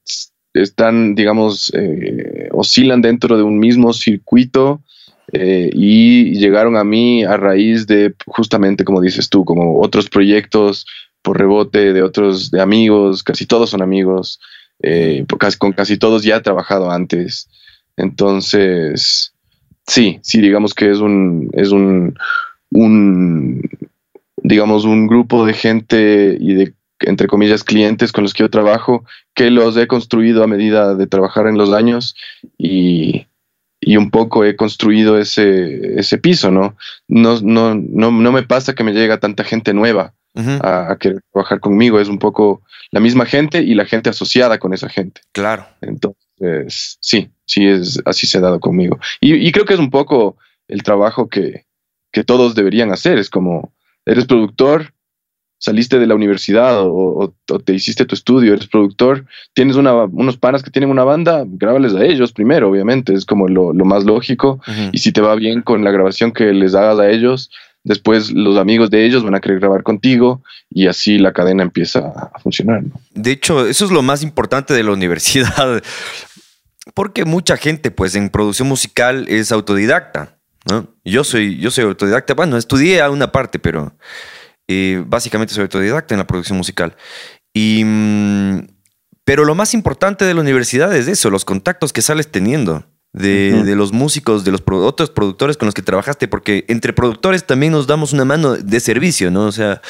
[0.54, 4.84] están, digamos, eh, oscilan dentro de un mismo circuito
[5.32, 10.86] eh, y llegaron a mí a raíz de, justamente como dices tú, como otros proyectos
[11.22, 14.40] por rebote de otros, de amigos, casi todos son amigos,
[14.82, 15.24] eh,
[15.58, 17.48] con casi todos ya he trabajado antes.
[17.96, 19.32] Entonces,
[19.86, 22.18] sí, sí, digamos que es un, es un,
[22.70, 23.62] un
[24.42, 29.04] digamos, un grupo de gente y de, entre comillas, clientes con los que yo trabajo,
[29.34, 32.16] que los he construido a medida de trabajar en los años
[32.58, 33.26] y,
[33.84, 36.76] y un poco he construido ese, ese piso, ¿no?
[37.08, 41.20] No, no, no, no me pasa que me llega tanta gente nueva a, a querer
[41.32, 45.20] trabajar conmigo, es un poco la misma gente y la gente asociada con esa gente.
[45.32, 45.66] Claro.
[45.80, 49.00] Entonces, sí, sí, es, así se ha dado conmigo.
[49.20, 50.36] Y, y creo que es un poco
[50.68, 51.64] el trabajo que,
[52.12, 53.18] que todos deberían hacer.
[53.18, 53.74] Es como,
[54.06, 54.94] eres productor,
[55.64, 60.04] saliste de la universidad o, o- o te hiciste tu estudio, eres productor, tienes una-
[60.06, 63.84] unos panas que tienen una banda, grábales a ellos primero, obviamente, es como lo, lo
[63.84, 64.60] más lógico.
[64.90, 67.48] Y si te va bien con la grabación que les hagas a ellos,
[67.84, 72.00] después los amigos de ellos van a querer grabar contigo y así la cadena empieza
[72.34, 72.82] a funcionar.
[72.82, 72.90] ¿no?
[73.14, 75.80] De hecho, eso es lo más importante de la universidad.
[76.94, 80.38] Porque mucha gente, pues, en producción musical es autodidacta.
[80.68, 80.88] ¿no?
[81.04, 82.34] Yo soy, yo soy autodidacta.
[82.34, 83.92] Bueno, estudié a una parte, pero
[84.68, 86.96] eh, básicamente soy autodidacta en la producción musical.
[87.54, 88.66] Y, mm,
[89.24, 92.84] pero lo más importante de la universidad es eso, los contactos que sales teniendo.
[93.14, 97.44] De, los músicos, de los pro- otros productores con los que trabajaste, porque entre productores
[97.46, 99.44] también nos damos una mano de servicio, ¿no?
[99.44, 99.82] O sea,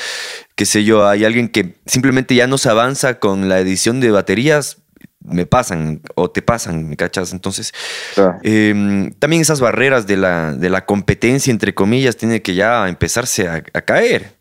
[0.56, 4.10] qué sé yo, hay alguien que simplemente ya no se avanza con la edición de
[4.10, 4.78] baterías,
[5.24, 7.32] me pasan o te pasan, ¿me cachas?
[7.32, 7.72] Entonces,
[8.16, 8.38] Claro.
[8.42, 13.46] eh, también esas barreras de la, de la competencia, entre comillas, tiene que ya empezarse
[13.46, 14.34] a, a caer.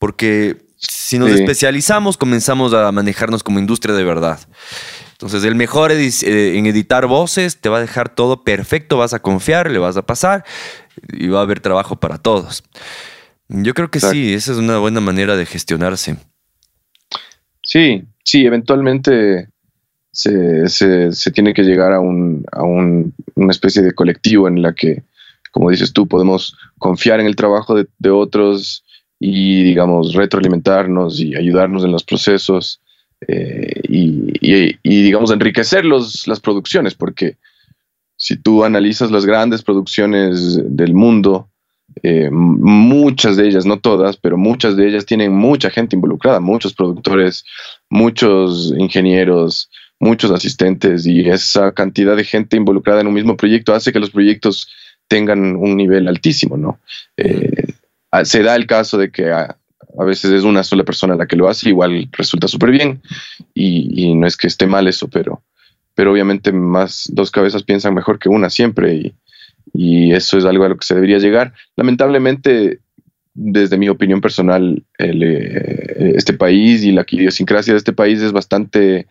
[0.00, 1.34] Porque si nos Sí.
[1.36, 4.40] especializamos, comenzamos a manejarnos como industria de verdad.
[5.12, 9.20] Entonces, el mejor eh, en editar voces te va a dejar todo perfecto, vas a
[9.20, 10.44] confiar, le vas a pasar
[11.12, 12.64] y va a haber trabajo para todos.
[13.48, 14.14] Yo creo que Exacto.
[14.14, 16.16] sí, esa es una buena manera de gestionarse.
[17.62, 19.48] Sí, sí, eventualmente
[20.12, 24.62] se, se- se tiene que llegar a, un, a un- una especie de colectivo en
[24.62, 25.02] la que,
[25.52, 28.84] como dices tú, podemos confiar en el trabajo de, de otros
[29.20, 32.80] y, digamos, retroalimentarnos y ayudarnos en los procesos
[33.28, 37.36] eh, y, digamos, enriquecer los- las producciones, porque
[38.16, 41.48] si tú analizas las grandes producciones del mundo,
[42.02, 46.72] eh, muchas de ellas, no todas, pero muchas de ellas tienen mucha gente involucrada, muchos
[46.72, 47.44] productores,
[47.90, 53.92] muchos ingenieros, muchos asistentes y esa cantidad de gente involucrada en un mismo proyecto hace
[53.92, 54.66] que los proyectos
[55.08, 56.78] tengan un nivel altísimo, ¿no?
[57.18, 57.69] Eh,
[58.24, 59.56] se da el caso de que a,
[60.04, 63.02] veces es una sola persona la que lo hace, igual resulta súper bien
[63.54, 65.42] y, no es que esté mal eso, pero,
[65.94, 69.14] pero obviamente más dos cabezas piensan mejor que una siempre y,
[69.72, 71.52] y eso es algo a lo que se debería llegar.
[71.76, 72.80] Lamentablemente,
[73.34, 79.06] desde mi opinión personal, eh, este país y la idiosincrasia de este país es bastante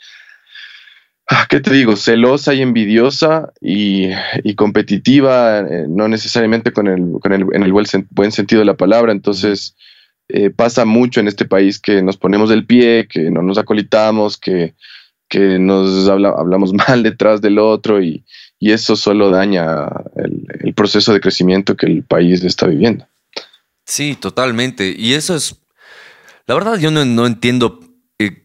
[1.50, 1.96] ¿qué te digo?
[1.96, 4.12] Celosa y envidiosa y,
[4.56, 8.78] competitiva, eh, no necesariamente con el, con el, en el buen, buen, sentido de la
[8.78, 9.12] palabra.
[9.12, 9.76] Entonces,
[10.30, 14.38] eh, pasa mucho en este país que nos ponemos del pie, que no nos acolitamos,
[14.38, 14.74] que,
[15.28, 18.24] que nos hablamos mal detrás del otro y,
[18.60, 23.08] y eso solo daña el, el, proceso de crecimiento que el país está viviendo.
[23.86, 24.94] Sí, totalmente.
[24.98, 25.56] Y eso es,
[26.46, 27.80] la verdad yo no, no entiendo
[28.20, 28.44] eh,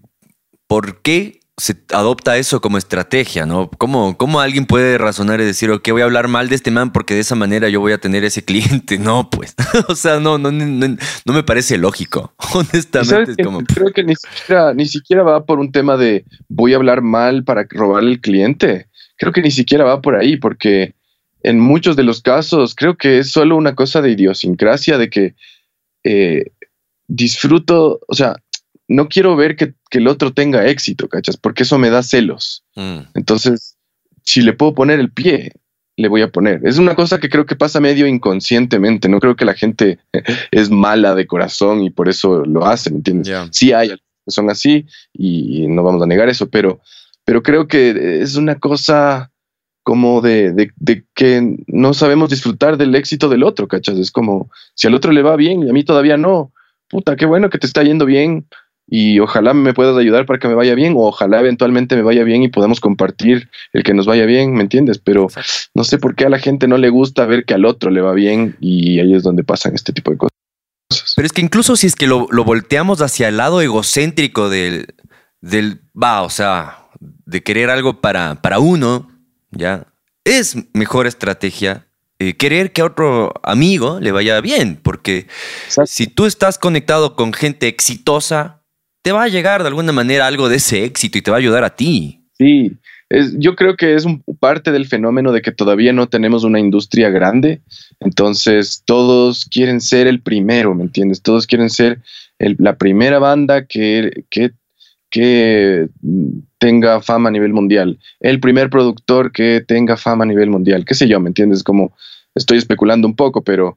[0.66, 3.70] por qué se adopta eso como estrategia, ¿no?
[3.78, 6.92] ¿Cómo, ¿Cómo, alguien puede razonar y decir, ok, voy a hablar mal de este man
[6.92, 8.98] porque de esa manera yo voy a tener ese cliente?
[9.04, 9.54] No, pues.
[9.88, 12.32] o sea, no, no, no, no, me parece lógico.
[12.54, 13.62] Honestamente, es como.
[13.64, 17.44] Creo que ni siquiera, ni siquiera va por un tema de voy a hablar mal
[17.44, 18.88] para robarle el cliente.
[19.16, 20.94] Creo que ni siquiera va por ahí, porque
[21.42, 25.34] en muchos de los casos creo que es solo una cosa de idiosincrasia, de que
[26.02, 26.46] eh,
[27.06, 28.36] disfruto, o sea,
[28.88, 31.36] no quiero ver que, el otro tenga éxito, ¿cachas?
[31.36, 32.64] Porque eso me da celos.
[32.74, 32.98] Mm.
[33.14, 33.76] Entonces,
[34.24, 35.52] si le puedo poner el pie,
[35.96, 36.60] le voy a poner.
[36.64, 39.08] Es una cosa que creo que pasa medio inconscientemente.
[39.08, 39.98] No creo que la gente
[40.50, 43.32] es mala de corazón y por eso lo hace, ¿me entiendes?
[43.52, 46.80] Sí hay que son así y no vamos a negar eso, pero,
[47.24, 49.30] pero creo que es una cosa
[49.82, 53.98] como de, de, de, que no sabemos disfrutar del éxito del otro, ¿cachas?
[53.98, 56.52] Es como, si al otro le va bien y a mí todavía no,
[56.88, 58.46] puta, qué bueno que te está yendo bien,
[58.86, 62.22] y ojalá me puedas ayudar para que me vaya bien o ojalá eventualmente me vaya
[62.24, 64.98] bien y podamos compartir el que nos vaya bien, ¿me entiendes?
[64.98, 65.28] Pero
[65.74, 68.00] no sé por qué a la gente no le gusta ver que al otro le
[68.00, 70.34] va bien y ahí es donde pasan este tipo de cosas.
[71.16, 74.94] Pero es que incluso si es que lo, volteamos hacia el lado egocéntrico del,
[75.40, 79.10] del, va, o sea, de querer algo para, para uno,
[79.50, 79.86] ya,
[80.24, 81.86] es mejor estrategia
[82.20, 85.26] eh, querer que a otro amigo le vaya bien, porque
[85.84, 88.62] si tú estás conectado con gente exitosa,
[89.04, 91.40] te va a llegar de alguna manera algo de ese éxito y te va a
[91.40, 92.22] ayudar a ti.
[92.38, 92.72] Sí,
[93.36, 94.06] yo creo que es
[94.40, 97.60] parte del fenómeno de que todavía no tenemos una industria grande,
[98.00, 101.20] entonces todos quieren ser el primero, ¿me entiendes?
[101.20, 102.00] Todos quieren ser
[102.38, 104.52] la primera banda que, que,
[105.10, 105.88] que
[106.58, 110.94] tenga fama a nivel mundial, el primer productor que tenga fama a nivel mundial, qué
[110.94, 111.62] sé yo, ¿me entiendes?
[111.62, 111.94] Como
[112.34, 113.76] estoy especulando un poco, pero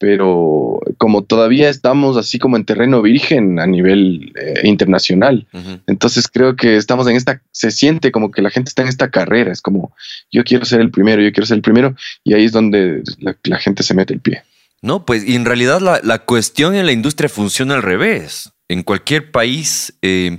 [0.00, 5.46] pero como todavía estamos así como en terreno virgen a nivel eh, internacional,
[5.86, 9.10] entonces creo que estamos en esta, se siente como que la gente está en esta
[9.10, 9.94] carrera, es como
[10.32, 13.58] yo quiero ser el primero, yo quiero ser el primero, y ahí es donde la,
[13.58, 14.42] gente se mete el pie.
[14.80, 18.50] No, pues y en realidad la, cuestión en la industria funciona al revés.
[18.68, 20.38] En cualquier país, eh,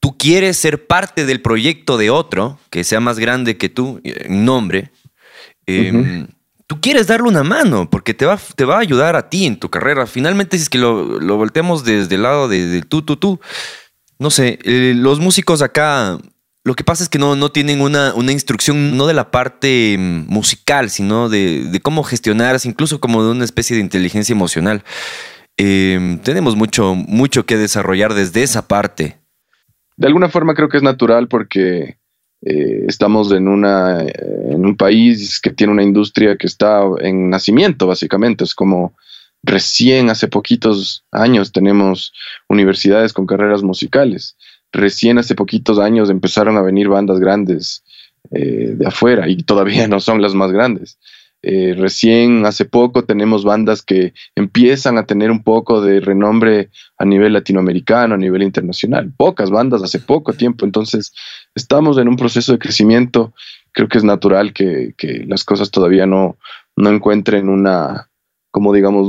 [0.00, 4.44] tú quieres ser parte del proyecto de otro que sea más grande que tú, en
[4.44, 4.90] nombre.
[5.68, 6.26] Eh,
[6.70, 9.58] tú quieres darle una mano porque te va, te va a ayudar a ti en
[9.58, 10.06] tu carrera.
[10.06, 13.40] Finalmente, si es que lo, lo volteamos desde el lado de, tú, tú, tú,
[14.20, 16.16] no sé, eh, los músicos acá,
[16.62, 19.96] lo que pasa es que no, no tienen una, una instrucción, no de la parte
[19.98, 24.84] mm, musical, sino de, cómo gestionarse, incluso como de una especie de inteligencia emocional.
[25.56, 29.18] Em, tenemos mucho, mucho que desarrollar desde esa parte.
[29.96, 31.96] De alguna forma creo que es natural porque
[32.42, 37.86] eh, estamos en, una, en un país que tiene una industria que está en nacimiento,
[37.86, 38.44] básicamente.
[38.44, 38.94] Es como
[39.42, 42.12] recién hace poquitos años tenemos
[42.48, 44.36] universidades con carreras musicales.
[44.72, 47.82] Recién hace poquitos años empezaron a venir bandas grandes
[48.30, 50.98] eh, de afuera y todavía no son las más grandes.
[51.42, 57.06] Eh, recién hace poco tenemos bandas que empiezan a tener un poco de renombre a
[57.06, 59.10] nivel latinoamericano, a nivel internacional.
[59.16, 60.66] Pocas bandas hace poco tiempo.
[60.66, 61.12] Entonces,
[61.54, 63.32] estamos en un proceso de crecimiento.
[63.72, 64.94] Creo que es natural que,
[65.26, 66.36] las cosas todavía no,
[66.76, 68.10] no encuentren una,
[68.50, 69.08] como digamos,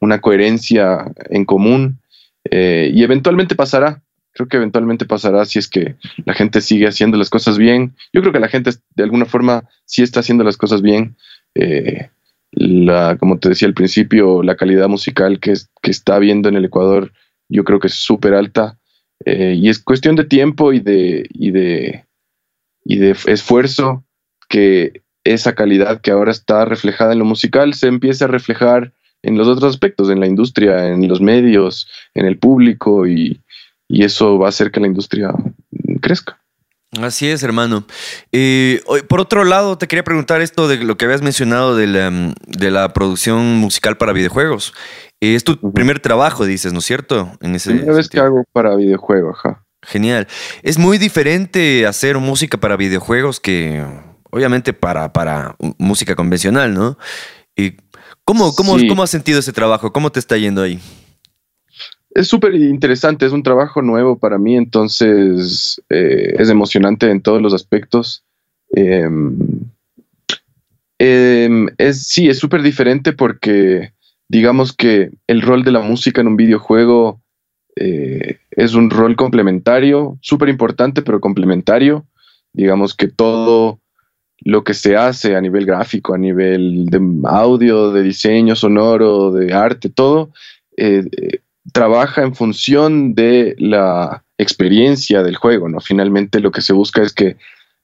[0.00, 2.00] una coherencia en común.
[2.50, 4.02] Eh, y eventualmente pasará.
[4.32, 5.94] Creo que eventualmente pasará si es que
[6.24, 7.94] la gente sigue haciendo las cosas bien.
[8.12, 11.16] Yo creo que la gente de alguna forma sí está haciendo las cosas bien
[11.54, 12.10] eh,
[12.52, 16.64] la, como te decía al principio, la calidad musical que, que está habiendo en el
[16.66, 17.12] Ecuador,
[17.48, 18.78] yo creo que es súper alta.
[19.24, 22.04] Eh, y es cuestión de tiempo y de, y de,
[22.84, 24.04] y de esfuerzo
[24.48, 29.38] que esa calidad que ahora está reflejada en lo musical se empiece a reflejar en
[29.38, 33.40] los otros aspectos, en la industria, en los medios, en el público, y,
[33.88, 35.32] y eso va a hacer que la industria
[36.02, 36.38] crezca.
[37.00, 37.86] Así es, hermano.
[38.30, 42.92] Eh, por otro lado, te quería preguntar esto de lo que habías mencionado de la,
[42.92, 44.74] producción musical para videojuegos.
[45.32, 47.32] Es tu primer trabajo, dices, ¿no es cierto?
[47.40, 49.64] En ese Primera vez que hago para videojuegos, ajá.
[49.82, 50.26] Genial.
[50.62, 53.84] Es muy diferente hacer música para videojuegos que,
[54.30, 56.98] obviamente, para, para música convencional, ¿no?
[58.24, 59.92] ¿cómo, cómo, ¿Cómo has sentido ese trabajo?
[59.92, 60.80] ¿Cómo te está yendo ahí?
[62.14, 67.42] es súper interesante, es un trabajo nuevo para mí, entonces eh, es emocionante en todos
[67.42, 68.24] los aspectos.
[68.70, 69.36] Em,
[70.98, 73.92] em, es, sí, es súper diferente porque
[74.28, 77.20] digamos que el rol de la música en un videojuego
[77.76, 82.04] eh, es un rol complementario, súper importante, pero complementario.
[82.52, 83.80] Digamos que todo
[84.40, 89.52] lo que se hace a nivel gráfico, a nivel de audio, de diseño sonoro, de
[89.52, 90.30] arte, todo,
[90.76, 91.04] eh,
[91.72, 95.80] trabaja en función de la experiencia del juego, ¿no?
[95.80, 97.36] Finalmente lo que se busca es que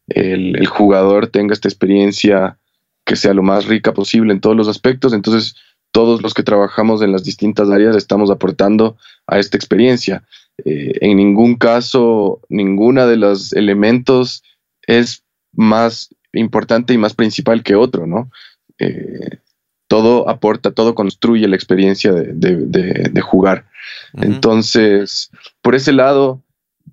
[0.09, 2.59] el, jugador tenga esta experiencia
[3.05, 5.57] que sea lo más rica posible en todos los aspectos, entonces
[5.93, 10.23] todos los que trabajamos en las distintas áreas estamos aportando a esta experiencia.
[10.65, 14.43] Eh, en ningún caso, ninguna de los elementos
[14.87, 18.31] es más importante y más principal que otro, ¿no?
[18.79, 19.39] Eh,
[19.89, 23.67] todo aporta, todo construye la experiencia de, jugar.
[24.15, 25.31] Entonces,
[25.63, 26.43] por ese lado,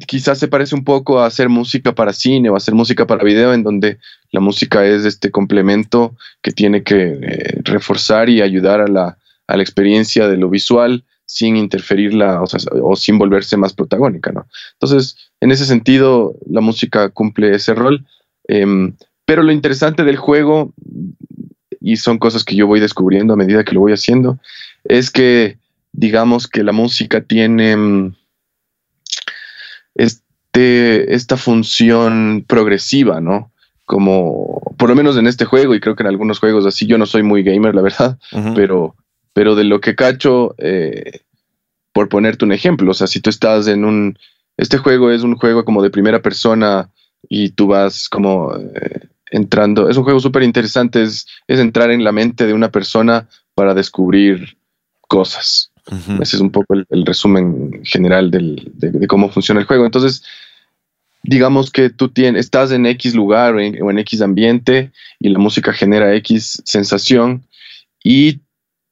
[0.05, 3.53] quizás se parece un poco a hacer música para cine o hacer música para video,
[3.53, 3.97] en donde
[4.31, 9.17] la música es este complemento que tiene que eh, reforzar y ayudar a la,
[9.59, 12.41] experiencia de lo visual sin interferirla
[12.83, 14.31] o, sin volverse más protagónica.
[14.31, 14.45] ¿no?
[14.73, 18.05] Entonces, en ese sentido, la música cumple ese rol.
[18.47, 18.93] Em,
[19.25, 20.73] pero lo interesante del juego
[21.79, 24.39] y son cosas que yo voy descubriendo a medida que lo voy haciendo,
[24.83, 25.57] es que
[25.93, 28.15] digamos que la música tiene mm,
[29.97, 33.51] este, esta función progresiva, ¿no?
[33.85, 36.97] Como, por lo menos en este juego, y creo que en algunos juegos así, yo
[36.97, 38.17] no soy muy gamer, la verdad,
[38.55, 38.95] pero,
[39.33, 41.21] pero de lo que cacho, eh,
[41.93, 44.17] por ponerte un ejemplo, o sea, si tú estás en un,
[44.55, 46.89] este juego es un juego como de primera persona
[47.27, 48.55] y tú vas como...
[48.55, 53.27] Eh, entrando, es un juego súper interesante, es, entrar en la mente de una persona
[53.55, 54.57] para descubrir
[55.01, 55.71] cosas.
[56.21, 59.85] Ese es un poco el, resumen general de, cómo funciona el juego.
[59.85, 60.23] Entonces,
[61.23, 65.73] digamos que tú tienes, estás en X lugar o en, X ambiente y la música
[65.73, 67.43] genera X sensación
[68.03, 68.39] y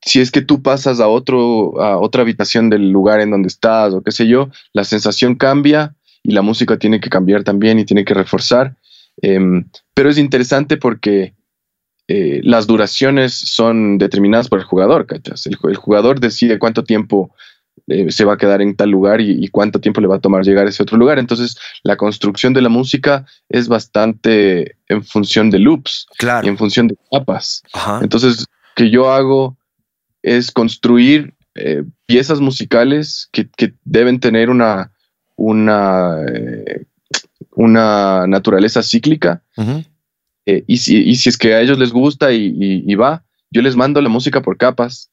[0.01, 3.93] si es que tú pasas a, otro, a otra habitación del lugar en donde estás
[3.93, 7.85] o qué sé yo, la sensación cambia y la música tiene que cambiar también y
[7.85, 8.75] tiene que reforzar.
[9.21, 11.33] Em, pero es interesante porque
[12.07, 15.47] eh, las duraciones son determinadas por el jugador, ¿cachas?
[15.47, 17.33] El, jugador decide cuánto tiempo
[17.87, 20.43] eh, se va a quedar en tal lugar y, cuánto tiempo le va a tomar
[20.43, 21.17] llegar a ese otro lugar.
[21.17, 26.05] Entonces, la construcción de la música es bastante en función de loops
[26.43, 27.63] y en función de capas.
[28.01, 29.57] Entonces, lo que yo hago
[30.21, 33.47] es construir eh, piezas musicales que,
[33.83, 34.91] deben tener una,
[35.35, 36.17] una
[37.55, 39.41] una naturaleza cíclica.
[40.45, 44.09] Eh, y, si, es que a ellos les gusta y, va, yo les mando la
[44.09, 45.09] música por capas,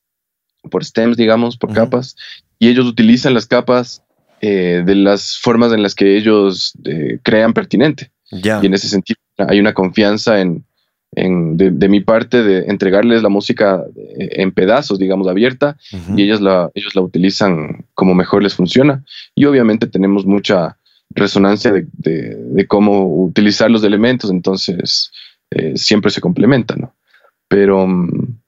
[0.71, 2.17] por stems, digamos, por capas,
[2.59, 4.03] y ellos utilizan las capas
[4.41, 8.11] eh, de las formas en las que ellos eh, crean pertinente.
[8.31, 10.65] Y en ese sentido hay una confianza en,
[11.13, 13.85] de, mi parte de entregarles la música
[14.17, 15.77] en pedazos, digamos, abierta,
[16.17, 19.05] y ellos la, ellos la utilizan como mejor les funciona.
[19.35, 20.79] Y obviamente tenemos mucha
[21.15, 25.11] resonancia de, cómo utilizar los elementos, entonces
[25.51, 26.95] eh, siempre se complementan, ¿no?
[27.49, 28.39] Pero mm,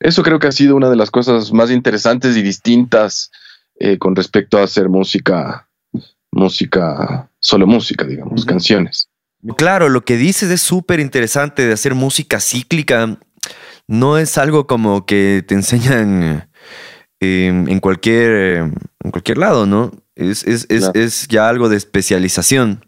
[0.00, 3.30] eso creo que ha sido una de las cosas más interesantes y distintas
[3.78, 5.68] eh, con respecto a hacer música,
[6.30, 9.08] música, solo música, digamos, canciones.
[9.56, 13.18] Claro, lo que dices es súper interesante de hacer música cíclica.
[13.88, 16.48] No es algo como que te enseñan
[17.20, 18.72] eh, en, cualquier,
[19.04, 19.92] en cualquier lado, ¿no?
[20.14, 22.84] Es, ya algo de especialización.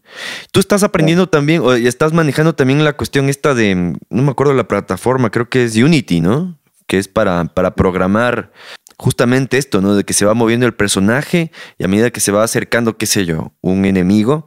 [0.53, 3.75] Tú estás aprendiendo también, o estás manejando también la cuestión esta de,
[4.11, 6.59] no me acuerdo la plataforma, creo que es Unity, ¿no?
[6.87, 8.53] Que es para, para programar
[8.99, 9.97] justamente esto, ¿no?
[9.97, 13.07] De que se va moviendo el personaje y a medida que se va acercando, qué
[13.07, 14.47] sé yo, un enemigo,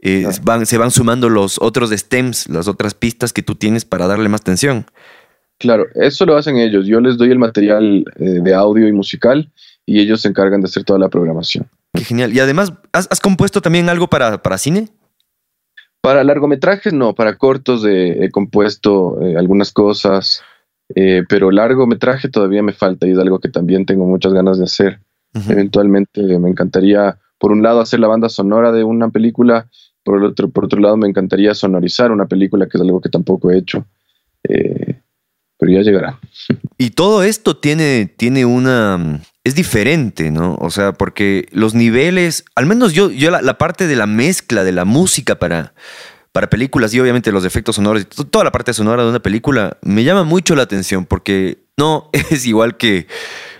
[0.00, 4.06] eh, van, se van sumando los otros stems, las otras pistas que tú tienes para
[4.06, 4.86] darle más tensión.
[5.58, 6.86] Claro, eso lo hacen ellos.
[6.86, 9.50] Yo les doy el material eh, de audio y musical
[9.84, 11.68] y ellos se encargan de hacer toda la programación.
[11.98, 12.32] Qué genial.
[12.32, 14.88] Y además, ¿has, compuesto también algo para, para, cine?
[16.00, 17.12] Para largometrajes, no.
[17.12, 20.42] Para cortos he compuesto eh, algunas cosas,
[20.94, 24.64] eh, pero largometraje todavía me falta y es algo que también tengo muchas ganas de
[24.64, 25.00] hacer.
[25.48, 29.68] Eventualmente me encantaría, por un lado, hacer la banda sonora de una película,
[30.04, 33.50] por, otro, por otro lado, me encantaría sonorizar una película, que es algo que tampoco
[33.50, 33.84] he hecho.
[34.48, 35.00] Eh,
[35.58, 36.20] pero ya llegará.
[36.78, 40.56] Y todo esto tiene, tiene una es diferente, ¿no?
[40.60, 44.72] O sea, porque los niveles, al menos yo, yo la, parte de la mezcla de
[44.72, 45.74] la música para,
[46.32, 50.04] para películas y obviamente los efectos sonoros, toda la parte sonora de una película me
[50.04, 53.06] llama mucho la atención porque no es igual que,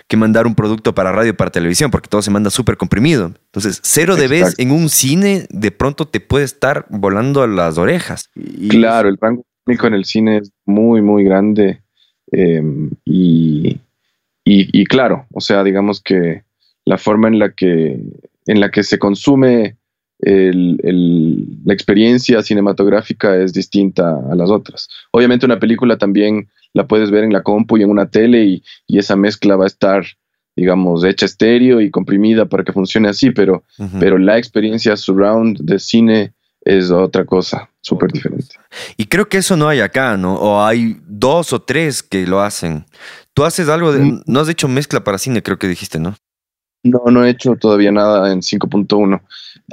[0.07, 3.33] que mandar un producto para radio, para televisión, porque todo se manda súper comprimido.
[3.45, 7.77] Entonces, cero de vez en un cine, de pronto te puede estar volando a las
[7.77, 8.29] orejas.
[8.69, 11.81] claro, el rango técnico en el cine es muy, muy grande.
[12.31, 13.79] Em, y,
[14.51, 16.43] y, claro, o sea, digamos que
[16.85, 17.99] la forma en la que,
[18.47, 19.77] en la que se consume
[20.21, 24.89] la experiencia cinematográfica es distinta a las otras.
[25.11, 28.63] Obviamente una película también la puedes ver en la compu y en una tele y,
[28.87, 30.03] esa mezcla va a estar,
[30.55, 33.63] digamos, hecha estéreo y comprimida para que funcione así, pero,
[33.99, 38.55] pero la experiencia surround de cine es otra cosa, súper diferente.
[38.97, 40.35] Y creo que eso no hay acá, ¿no?
[40.35, 42.85] O hay dos o tres que lo hacen.
[43.39, 44.01] Tú haces algo de...
[44.01, 44.23] Mm.
[44.25, 46.13] No has hecho mezcla para cine, creo que dijiste, ¿no?
[46.83, 49.21] No, no he hecho todavía nada en 5.1.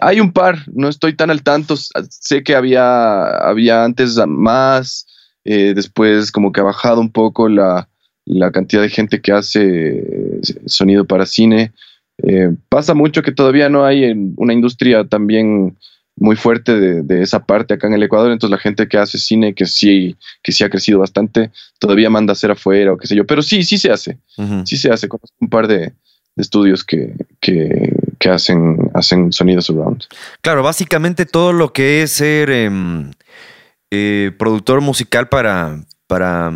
[0.01, 1.75] Hay un par, no estoy tan al tanto.
[1.77, 5.09] Sé que había, había antes más,
[5.45, 7.89] eh, después como que ha bajado un poco la,
[8.53, 10.01] cantidad de gente que hace
[10.67, 11.73] sonido para cine.
[12.23, 15.77] Eh, pasa mucho que todavía no hay una industria también
[16.17, 19.55] muy fuerte de, esa parte acá en el Ecuador, entonces la gente que hace cine,
[19.55, 23.15] que sí, que sí ha crecido bastante, todavía manda a hacer afuera o qué sé
[23.15, 24.19] yo, pero sí, sí se hace,
[24.65, 25.93] sí se hace, conozco un par de,
[26.37, 30.05] estudios que, que, hacen, hacen sonidos surround.
[30.43, 33.11] Claro, básicamente todo lo que es ser em,
[33.91, 36.53] eh, productor musical para, para,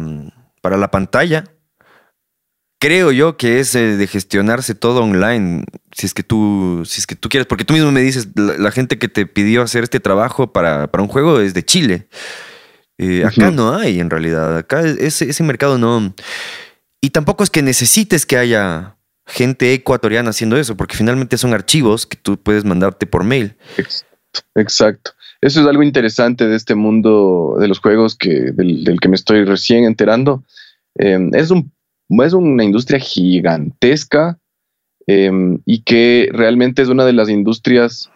[0.61, 1.44] para la pantalla,
[2.81, 7.07] creo yo que es eh, de gestionarse todo online, si es que tú, si es
[7.07, 10.01] que tú quieres, porque tú mismo me dices, la, gente que te pidió hacer este
[10.01, 12.09] trabajo para, un juego es de Chile.
[12.99, 16.14] Eh, acá no hay en realidad, acá ese, ese mercado no...
[17.03, 22.07] Y tampoco es que necesites que haya gente ecuatoriana haciendo eso, porque finalmente son archivos
[22.07, 23.57] que tú puedes mandarte por mail.
[24.55, 25.12] Exacto.
[25.41, 29.45] Eso es algo interesante de este mundo de los juegos que, del, que me estoy
[29.45, 30.45] recién enterando.
[30.97, 31.72] Em, es, un,
[32.24, 34.38] es una industria gigantesca
[35.06, 38.11] em, y que realmente es una de las industrias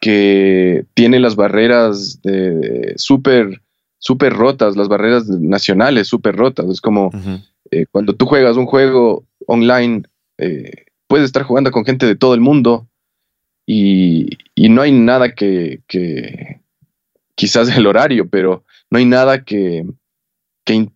[0.00, 3.62] que tiene las barreras de, súper
[3.98, 6.66] súper rotas, las barreras nacionales súper rotas.
[6.70, 7.10] Es como
[7.70, 10.04] eh, cuando tú juegas un juego online
[10.38, 12.86] eh, puedes estar jugando con gente de todo el mundo
[13.66, 15.80] y, no hay nada que,
[17.34, 19.84] quizás el horario, pero no hay nada que,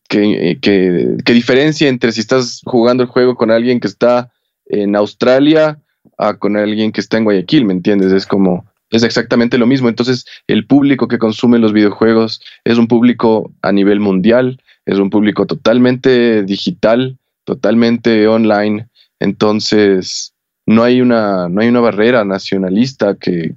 [0.08, 4.30] que, que, diferencie entre si estás jugando el juego con alguien que está
[4.66, 5.78] en Australia
[6.18, 8.12] a con alguien que está en Guayaquil, ¿me entiendes?
[8.12, 9.88] Es como, es exactamente lo mismo.
[9.88, 15.10] Entonces, el público que consume los videojuegos es un público a nivel mundial, es un
[15.10, 18.88] público totalmente digital, totalmente online,
[19.22, 20.34] entonces,
[20.66, 23.54] no hay una, no hay una barrera nacionalista que,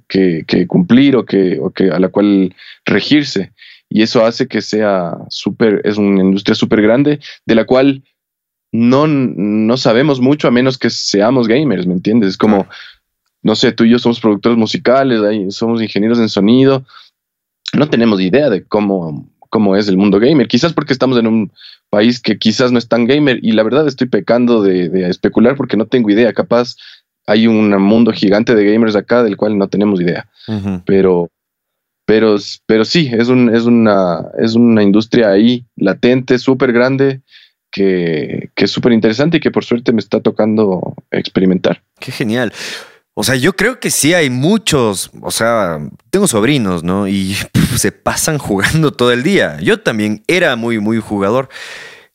[0.68, 2.54] cumplir o que, que, a la cual
[2.84, 3.52] regirse.
[3.88, 8.02] Y eso hace que sea súper, es una industria súper grande, de la cual
[8.72, 12.30] no, no sabemos mucho a menos que seamos gamers, ¿me entiendes?
[12.30, 12.66] Es como,
[13.42, 15.20] no sé, tú y yo somos productores musicales,
[15.54, 16.84] somos ingenieros en sonido,
[17.72, 20.48] no tenemos idea de cómo, cómo es el mundo gamer.
[20.48, 21.52] Quizás porque estamos en un
[21.90, 25.76] país que quizás no es tan gamer y la verdad estoy pecando de, especular porque
[25.76, 26.32] no tengo idea.
[26.32, 26.76] Capaz
[27.26, 30.28] hay un mundo gigante de gamers acá del cual no tenemos idea.
[30.84, 31.30] Pero,
[32.06, 32.36] pero,
[32.66, 37.20] pero sí, es, un, es, una, es una industria ahí latente, súper grande.
[37.68, 41.82] Que, que es súper interesante y que por suerte me está tocando experimentar.
[42.00, 42.50] Qué genial.
[43.12, 45.78] O sea, yo creo que sí hay muchos, o sea,
[46.10, 47.08] tengo sobrinos, ¿no?
[47.08, 47.34] Y
[47.76, 49.58] se pasan jugando todo el día.
[49.60, 51.48] Yo también era muy, muy jugador.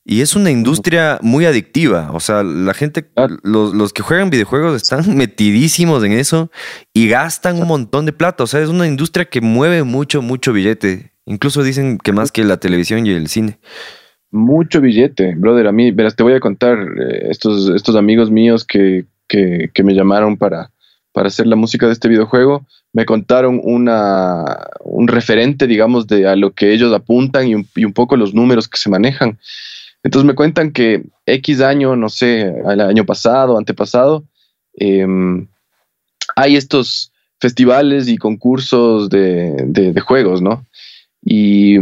[0.04, 2.10] Y es una industria muy adictiva.
[2.12, 3.10] O sea, la gente,
[3.42, 6.50] los, que juegan videojuegos están metidísimos en eso
[6.92, 8.44] y gastan un montón de plata.
[8.44, 11.12] O sea, es una industria que mueve mucho, mucho billete.
[11.24, 13.58] Incluso dicen que más que la televisión y el cine.
[14.30, 15.68] Mucho billete, brother.
[15.68, 19.94] A mí, verás, te voy a contar eh, estos, estos amigos míos que, que me
[19.94, 20.72] llamaron para,
[21.12, 24.44] para hacer la música de este videojuego, me contaron una,
[24.80, 28.78] un referente, digamos, de a lo que ellos apuntan y un, poco los números que
[28.78, 29.38] se manejan.
[30.02, 34.24] Entonces me cuentan que X año, no sé, el año pasado, antepasado,
[34.74, 35.46] em,
[36.34, 40.66] hay estos festivales y concursos de, juegos, ¿no?
[41.24, 41.76] Y,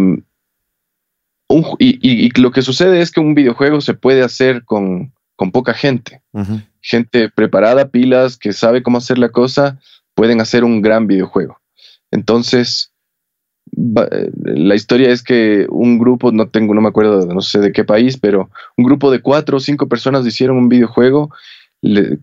[1.78, 6.22] y, lo que sucede es que un videojuego se puede hacer con, con poca gente.
[6.82, 9.80] Gente preparada, pilas, que sabe cómo hacer la cosa,
[10.14, 11.58] pueden hacer un gran videojuego.
[12.10, 12.92] Entonces,
[14.44, 17.84] la historia es que un grupo, no tengo, no me acuerdo, no sé de qué
[17.84, 21.30] país, pero un grupo de cuatro o cinco personas hicieron un videojuego,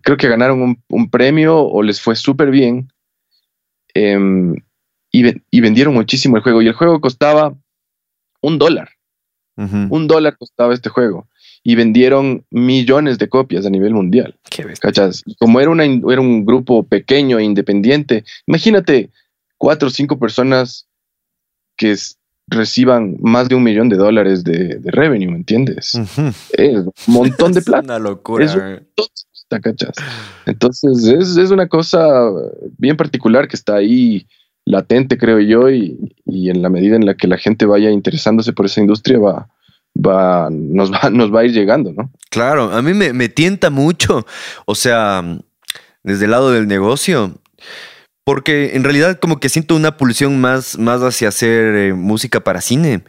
[0.02, 2.92] creo que ganaron un, premio o les fue súper bien
[3.94, 4.54] em,
[5.10, 6.62] y, vendieron muchísimo el juego.
[6.62, 7.54] Y el juego costaba
[8.40, 8.90] un dólar.
[9.56, 11.26] Un dólar costaba este juego.
[11.64, 14.38] y vendieron millones de copias a nivel mundial.
[14.80, 15.24] ¿Cachas?
[15.38, 19.10] Como era, una, era un grupo pequeño e independiente, imagínate
[19.58, 20.87] cuatro o cinco personas
[21.78, 21.96] que
[22.48, 25.94] reciban más de un millón de dólares de, revenue, ¿me entiendes?
[26.52, 27.80] Es un montón de plata.
[27.82, 28.44] es una locura.
[28.44, 28.80] Es un
[29.56, 29.92] ¿cachas?
[30.44, 32.30] Entonces es, una cosa
[32.76, 34.26] bien particular que está ahí
[34.66, 38.66] latente, creo yo, y, en la medida en la que la gente vaya interesándose por
[38.66, 39.48] esa industria va,
[39.94, 42.10] va, nos, va, nos va a ir llegando, ¿no?
[42.30, 44.26] Claro, a mí me, tienta mucho,
[44.66, 45.24] o sea,
[46.02, 47.34] desde el lado del negocio,
[48.28, 52.60] porque en realidad como que siento una pulsión más, más hacia hacer eh, música para
[52.60, 53.02] cine.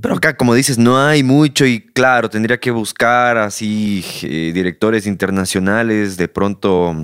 [0.00, 5.08] Pero acá, como dices, no hay mucho y claro, tendría que buscar así eh, directores
[5.08, 6.94] internacionales, de pronto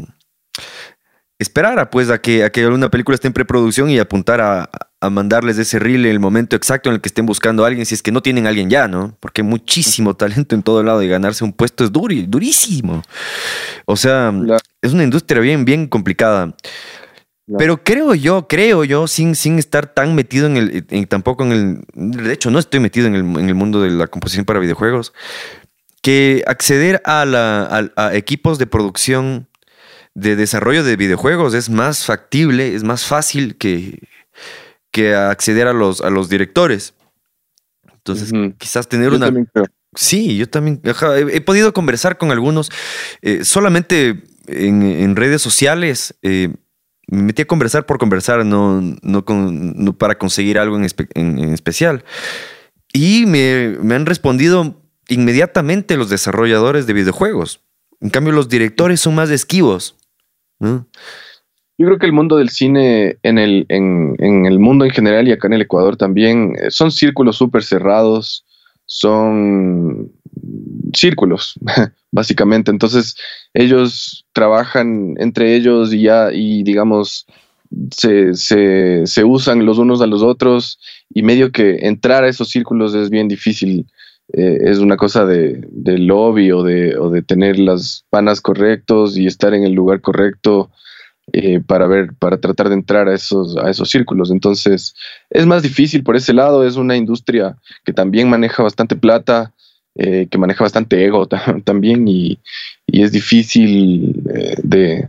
[1.40, 4.70] esperar pues a que, a que alguna película esté en preproducción y apuntar a,
[5.10, 7.94] mandarles ese reel en el momento exacto en el que estén buscando a alguien, si
[7.94, 9.16] es que no tienen a alguien ya, ¿no?
[9.20, 13.02] Porque hay muchísimo talento en todo lado y ganarse un puesto es durísimo.
[13.84, 14.32] O sea,
[14.82, 16.54] es una industria bien, bien complicada.
[17.58, 22.24] Pero creo yo, creo yo, sin, sin estar tan metido en el, tampoco en el,
[22.24, 25.12] de hecho no estoy metido en el, en el mundo de la composición para videojuegos,
[26.02, 29.48] que acceder a, la, a equipos de producción
[30.14, 34.00] de desarrollo de videojuegos es más factible, es más fácil que,
[34.90, 36.94] que acceder a los, a los directores.
[37.92, 39.30] Entonces, quizás tener una...
[39.94, 42.70] Sí, yo también he, podido conversar con algunos
[43.22, 46.14] eh, solamente en, redes sociales.
[46.22, 46.54] Eh,
[47.08, 52.04] me metí a conversar por conversar, no, no, para conseguir algo en, especial.
[52.92, 57.60] Y me, me, han respondido inmediatamente los desarrolladores de videojuegos.
[58.00, 59.96] En cambio, los directores son más esquivos.
[61.78, 65.32] Yo creo que el mundo del cine, en el, en, el mundo en general y
[65.32, 68.44] acá en el Ecuador también, eh, son círculos súper cerrados,
[68.86, 70.12] son
[70.94, 71.54] círculos,
[72.12, 72.70] básicamente.
[72.70, 73.16] Entonces,
[73.54, 77.26] ellos trabajan entre ellos y ya, y digamos,
[77.90, 80.78] se, se, usan los unos a los otros
[81.10, 83.86] y medio que entrar a esos círculos es bien difícil
[84.32, 89.26] eh, es una cosa de, lobby o de, o de, tener las panas correctos y
[89.26, 90.70] estar en el lugar correcto
[91.32, 94.30] eh, para ver, para tratar de entrar a esos, a esos círculos.
[94.30, 94.94] Entonces,
[95.30, 99.52] es más difícil por ese lado, es una industria que también maneja bastante plata,
[99.98, 101.26] eh, que maneja bastante ego
[101.64, 102.38] también y,
[102.86, 104.12] es difícil
[104.62, 105.08] de...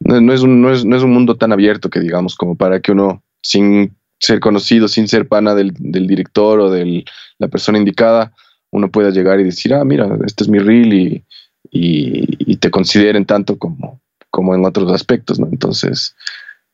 [0.00, 2.80] No, es un, no, es, no es un mundo tan abierto que digamos como para
[2.80, 7.04] que uno sin ser conocido, sin ser pana del, director o de
[7.38, 8.32] la persona indicada,
[8.70, 11.24] uno pueda llegar y decir, ah, mira, este es mi reel y,
[11.70, 14.00] y, te consideren tanto como,
[14.30, 15.46] como en otros aspectos, ¿no?
[15.46, 16.14] Entonces,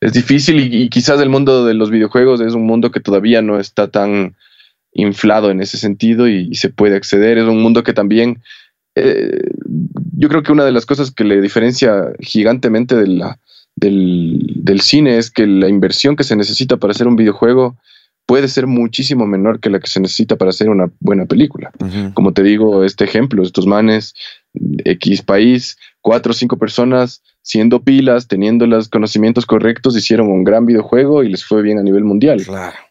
[0.01, 3.59] es difícil y, quizás el mundo de los videojuegos es un mundo que todavía no
[3.59, 4.35] está tan
[4.93, 7.39] inflado en ese sentido y, se puede acceder.
[7.39, 8.43] Es un mundo que también,
[8.95, 9.51] eh,
[10.17, 13.39] yo creo que una de las cosas que le diferencia gigantemente de la,
[13.77, 17.77] del, cine es que la inversión que se necesita para hacer un videojuego
[18.27, 21.73] puede ser muchísimo menor que la que se necesita para hacer una buena película.
[22.15, 24.15] Como te digo, este ejemplo, estos manes,
[24.85, 30.65] X país, cuatro o cinco personas siendo pilas, teniendo los conocimientos correctos, hicieron un gran
[30.65, 32.43] videojuego y les fue bien a nivel mundial.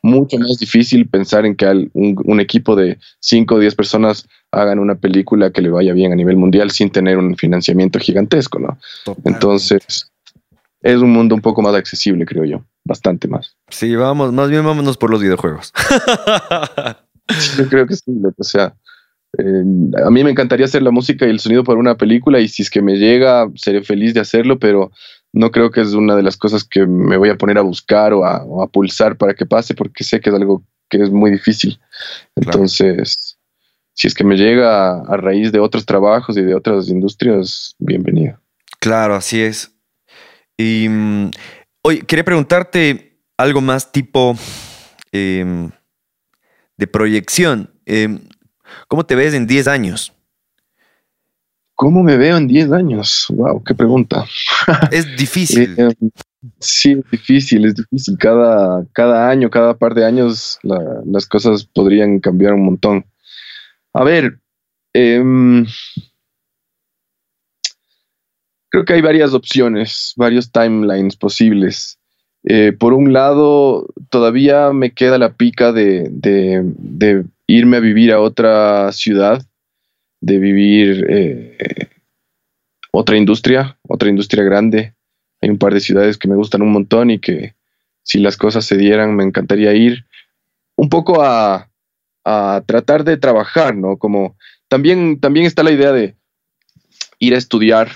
[0.04, 4.80] Mucho más difícil pensar en que un, un, equipo de cinco o diez personas hagan
[4.80, 8.78] una película que le vaya bien a nivel mundial sin tener un financiamiento gigantesco, ¿no?
[9.24, 10.12] Entonces,
[10.82, 12.66] es un mundo un poco más accesible, creo yo.
[12.84, 13.56] Bastante más.
[13.70, 15.72] Sí, vamos, más bien vámonos por los videojuegos.
[17.58, 18.74] yo creo que sí, o sea,
[19.38, 19.63] eh,
[20.05, 22.63] a mí me encantaría hacer la música y el sonido para una película y si
[22.63, 24.91] es que me llega, seré feliz de hacerlo, pero
[25.34, 28.13] no creo que es una de las cosas que me voy a poner a buscar
[28.13, 31.79] o a, pulsar para que pase, porque sé que es algo que es muy difícil.
[32.36, 33.38] Entonces,
[33.93, 38.38] si es que me llega a raíz de otros trabajos y de otras industrias, bienvenido.
[38.79, 39.73] Claro, así es.
[40.57, 41.32] Y mm,
[41.84, 44.36] hoy quería preguntarte algo más tipo
[45.13, 45.71] em,
[46.77, 47.73] de proyección.
[47.86, 48.19] Em,
[48.88, 50.13] ¿Cómo te ves en 10 años?
[51.76, 53.26] ¿Cómo me veo en 10 años?
[53.30, 54.26] Wow, qué pregunta.
[54.91, 55.74] Es difícil.
[55.78, 55.93] Eh,
[56.59, 58.17] sí, es difícil, es difícil.
[58.17, 63.05] Cada, cada año, cada par de años, las cosas podrían cambiar un montón.
[63.93, 64.39] A ver,
[64.93, 65.24] eh,
[68.69, 71.99] creo que hay varias opciones, varios timelines posibles.
[72.43, 76.09] Eh, por un lado, todavía me queda la pica de,
[77.56, 79.41] irme a vivir a otra ciudad,
[80.22, 81.58] de vivir eh,
[82.91, 84.93] otra industria, otra industria grande.
[85.41, 87.56] Hay un par de ciudades que me gustan un montón y que
[88.04, 90.06] si las cosas se dieran me encantaría ir
[90.76, 91.70] un poco a,
[92.24, 93.97] a tratar de trabajar, ¿no?
[93.97, 94.38] Como
[94.68, 96.16] también, también está la idea de
[97.20, 97.91] ir a estudiar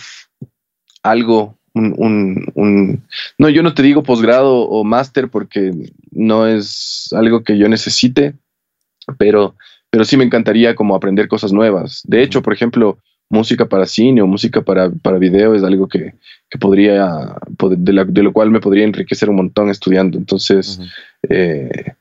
[1.03, 3.05] algo, un,
[3.37, 5.71] no, yo no te digo posgrado o máster porque
[6.11, 8.35] no es algo que yo necesite,
[9.17, 9.55] pero,
[9.89, 12.01] pero sí me encantaría como aprender cosas nuevas.
[12.05, 12.97] De hecho, por ejemplo,
[13.29, 16.13] música para cine o música para, para video es algo que,
[16.59, 20.17] podría, de, lo cual me podría enriquecer un montón estudiando.
[20.17, 20.79] Entonces,
[21.29, 21.93] eh,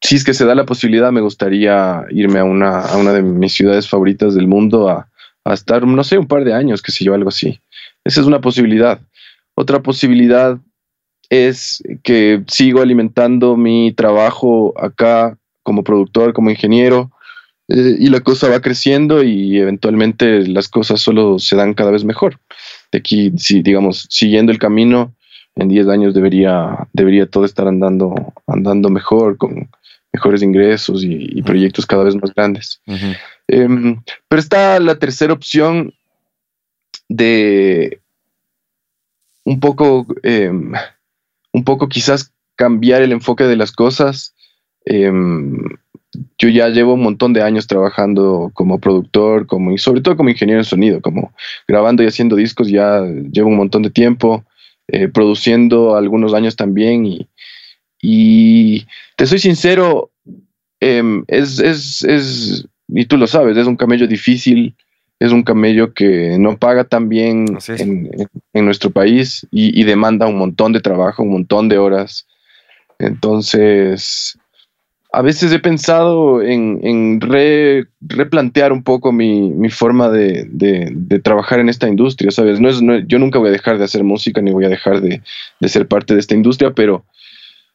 [0.00, 3.22] si es que se da la posibilidad, me gustaría irme a una, a una de
[3.22, 5.08] mis ciudades favoritas del mundo a,
[5.44, 7.60] a estar, no sé, un par de años, qué sé yo, algo así.
[8.04, 9.00] Esa es una posibilidad.
[9.54, 10.58] Otra posibilidad
[11.30, 17.10] es que sigo alimentando mi trabajo acá como productor, como ingeniero,
[17.68, 22.04] eh, y la cosa va creciendo y eventualmente las cosas solo se dan cada vez
[22.04, 22.40] mejor.
[22.90, 25.14] De aquí, si digamos, siguiendo el camino,
[25.54, 28.14] en 10 años debería, debería todo estar andando,
[28.46, 29.68] andando mejor, con
[30.12, 32.80] mejores ingresos y, proyectos cada vez más grandes.
[33.48, 35.94] Em, pero está la tercera opción
[37.08, 38.00] de
[39.44, 40.72] un poco, em,
[41.52, 44.31] un poco quizás cambiar el enfoque de las cosas.
[44.84, 45.58] Em,
[46.38, 50.30] yo ya llevo un montón de años trabajando como productor, como, y sobre todo como
[50.30, 51.32] ingeniero en sonido, como
[51.66, 54.44] grabando y haciendo discos, ya llevo un montón de tiempo,
[54.88, 57.06] eh, produciendo algunos años también.
[57.06, 57.28] Y,
[58.00, 60.10] y te soy sincero,
[60.80, 64.74] em, es, es, es, y tú lo sabes, es un camello difícil
[65.22, 70.72] es un camello que no paga tan bien en, nuestro país y, demanda un montón
[70.72, 72.26] de trabajo, un montón de horas.
[72.98, 74.36] Entonces,
[75.12, 77.20] a veces he pensado en,
[78.00, 82.60] replantear un poco mi, forma de, trabajar en esta industria, ¿sabes?
[82.60, 85.22] No es, yo nunca voy a dejar de hacer música ni voy a dejar de,
[85.68, 87.04] ser parte de esta industria, pero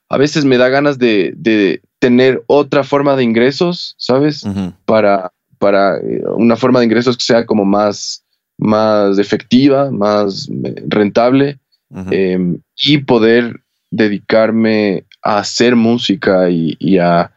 [0.10, 4.46] a veces me da ganas de, tener otra forma de ingresos, ¿sabes?
[4.86, 8.24] Para para eh, una forma de ingresos que sea como más,
[8.58, 11.60] más efectiva, más eh, rentable
[12.12, 13.62] em, y poder
[13.92, 17.32] dedicarme a hacer música y, a,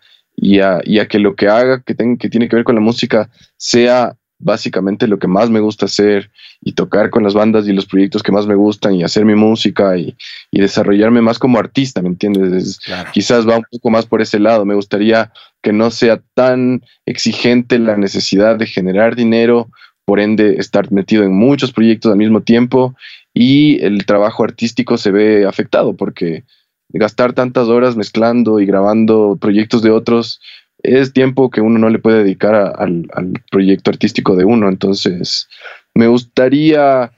[1.09, 5.19] que lo que haga que, que tiene que ver con la música sea básicamente lo
[5.19, 6.31] que más me gusta hacer
[6.63, 9.35] y tocar con las bandas y los proyectos que más me gustan y hacer mi
[9.35, 10.17] música y,
[10.53, 12.79] desarrollarme más como artista, ¿me entiendes?
[13.13, 14.65] Quizás va un poco más por ese lado.
[14.65, 19.69] Me gustaría que no sea tan exigente la necesidad de generar dinero,
[20.05, 22.95] por ende estar metido en muchos proyectos al mismo tiempo
[23.35, 26.45] y el trabajo artístico se ve afectado porque
[26.93, 30.41] gastar tantas horas mezclando y grabando proyectos de otros
[30.83, 33.07] es tiempo que uno no le puede dedicar al,
[33.51, 34.69] proyecto artístico de uno.
[34.69, 35.49] Entonces,
[35.95, 37.13] me gustaría,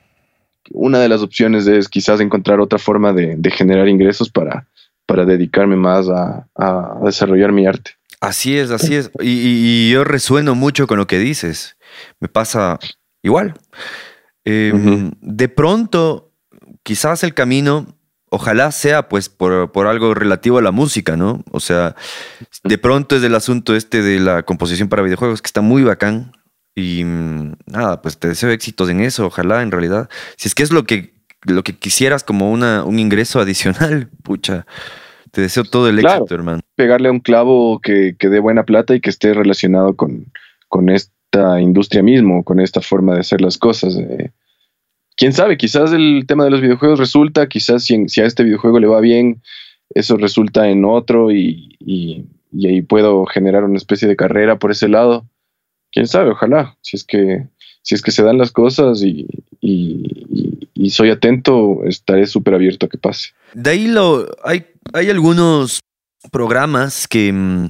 [0.73, 4.67] una de las opciones es quizás encontrar otra forma de, generar ingresos para,
[5.07, 6.47] para dedicarme más a,
[7.05, 7.93] desarrollar mi arte.
[8.21, 9.11] Así es, así es.
[9.21, 11.77] Y, yo resueno mucho con lo que dices.
[12.21, 12.79] Me pasa
[13.23, 13.55] igual.
[14.45, 16.33] Em, de pronto,
[16.83, 17.87] quizás el camino
[18.33, 21.45] ojalá sea pues por, algo relativo a la música, ¿no?
[21.51, 21.95] O sea,
[22.65, 26.33] de pronto es el asunto este de la composición para videojuegos que está muy bacán.
[26.75, 30.09] Y mm, nada, pues te deseo éxitos en eso, ojalá en realidad.
[30.37, 31.13] Si es que es lo que,
[31.43, 34.65] lo que quisieras como una, un ingreso adicional, pucha,
[35.31, 36.61] te deseo todo el éxito, hermano.
[36.75, 40.33] Pegarle a un clavo que, que dé buena plata y que esté relacionado con,
[40.69, 43.95] con esta industria mismo, con esta forma de hacer las cosas.
[43.97, 44.33] Eh
[45.23, 48.89] quién sabe, quizás el tema de los videojuegos resulta, quizás si, a este videojuego le
[48.89, 49.41] va bien,
[49.95, 51.79] eso resulta en otro y,
[52.53, 55.25] ahí puedo generar una especie de carrera por ese lado.
[55.93, 57.47] Quién sabe, ojalá, si es que,
[57.83, 59.29] si es que se dan las cosas y,
[60.91, 63.29] soy atento, estaré súper abierto a que pase.
[63.55, 65.79] De ahí lo, hay, hay algunos
[66.33, 67.67] programas que mm,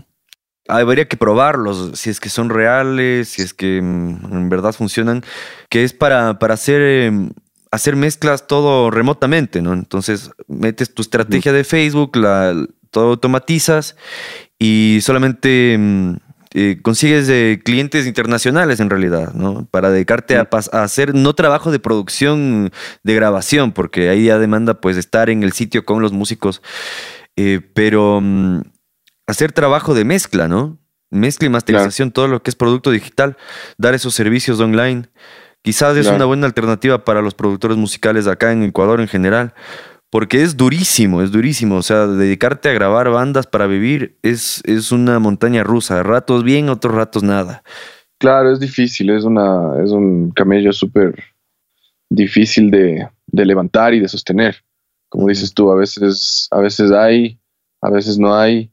[0.69, 5.23] habría que probarlos, si es que son reales, si es que mm, en verdad funcionan,
[5.69, 7.31] que es para, para hacer, em,
[7.73, 9.73] hacer mezclas todo remotamente, ¿no?
[9.73, 12.55] Entonces metes tu estrategia de Facebook, la,
[12.91, 13.97] todo automatizas
[14.59, 16.17] y solamente mm,
[16.55, 17.29] eh, consigues
[17.65, 19.67] clientes internacionales en realidad, ¿no?
[19.71, 22.71] Para dedicarte a, hacer no trabajo de producción,
[23.03, 26.63] de grabación, porque ahí ya demanda pues estar en el sitio con los músicos,
[27.37, 28.21] eh, pero...
[28.23, 28.61] Mm,
[29.27, 30.79] hacer trabajo de mezcla, ¿no?
[31.11, 33.37] Mezcla y masterización, todo lo que es producto digital,
[33.77, 35.09] dar esos servicios online.
[35.63, 39.55] Quizás es una buena alternativa para los productores musicales acá en Ecuador en general,
[40.11, 41.77] porque es durísimo, es durísimo.
[41.77, 46.03] O sea, dedicarte a grabar bandas para vivir es, es una montaña rusa.
[46.03, 47.63] Ratos bien, otros ratos nada.
[48.19, 51.15] Claro, es difícil, es, una, es un camello súper
[52.11, 54.57] difícil de, de, levantar y de sostener.
[55.09, 57.39] Como dices tú, a veces, a veces hay,
[57.81, 58.71] a veces no hay.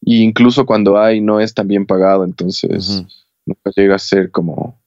[0.00, 2.24] Y incluso cuando hay, no es tan bien pagado.
[2.24, 3.04] Entonces,
[3.46, 4.81] nunca llega a ser como,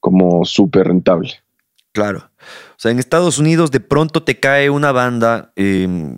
[0.00, 1.34] como súper rentable.
[1.92, 2.30] Claro.
[2.40, 6.16] O sea, en Estados Unidos de pronto te cae una banda em,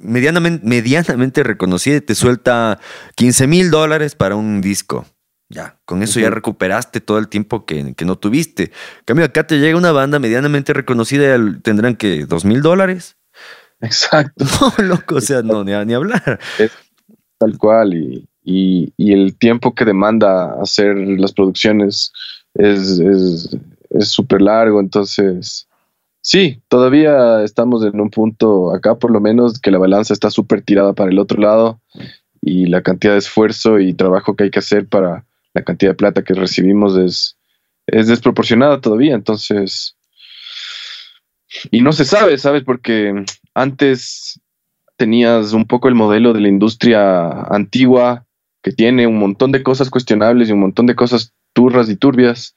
[0.00, 2.78] medianamente, medianamente reconocida y te suelta
[3.16, 5.04] 15 mil dólares para un disco.
[5.50, 8.64] Ya, con eso ya recuperaste todo el tiempo que, no tuviste.
[8.64, 13.16] En cambio, acá te llega una banda medianamente reconocida y tendrán que dos mil dólares.
[13.80, 14.44] Exacto.
[14.78, 16.38] No, loco, o sea, no, ni, ni hablar.
[17.38, 22.12] tal cual, y, el tiempo que demanda hacer las producciones
[22.58, 23.48] es
[24.00, 25.68] súper largo, entonces
[26.20, 30.62] sí, todavía estamos en un punto acá por lo menos que la balanza está súper
[30.62, 31.80] tirada para el otro lado
[32.42, 35.96] y la cantidad de esfuerzo y trabajo que hay que hacer para la cantidad de
[35.96, 37.36] plata que recibimos es,
[37.86, 39.94] es desproporcionada todavía, entonces...
[41.70, 42.62] Y no se sabe, ¿sabes?
[42.62, 44.38] Porque antes
[44.96, 48.26] tenías un poco el modelo de la industria antigua
[48.62, 52.54] que tiene un montón de cosas cuestionables y un montón de cosas turras y turbias,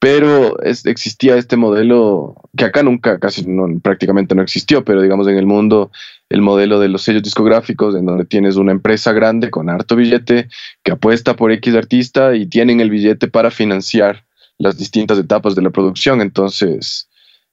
[0.00, 5.36] pero existía este modelo que acá nunca, casi no, prácticamente no existió, pero digamos en
[5.36, 5.90] el mundo,
[6.28, 10.48] el modelo de los sellos discográficos, en donde tienes una empresa grande con harto billete
[10.84, 14.24] que apuesta por X artista y tienen el billete para financiar
[14.56, 16.20] las distintas etapas de la producción.
[16.20, 17.08] Entonces,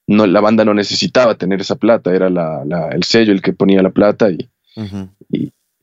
[0.06, 2.28] no, la banda no necesitaba tener esa plata, era
[2.92, 4.48] el sello el que ponía la plata y,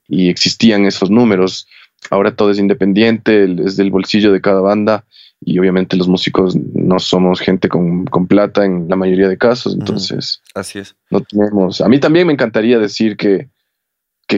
[0.08, 1.68] y existían esos números.
[2.10, 5.06] Ahora todo es independiente, es del bolsillo de cada banda
[5.46, 10.42] y obviamente los músicos no somos gente con, plata en la mayoría de casos, entonces...
[10.54, 10.96] Así es.
[11.10, 11.82] No tenemos...
[11.82, 13.50] A mí también me encantaría decir que,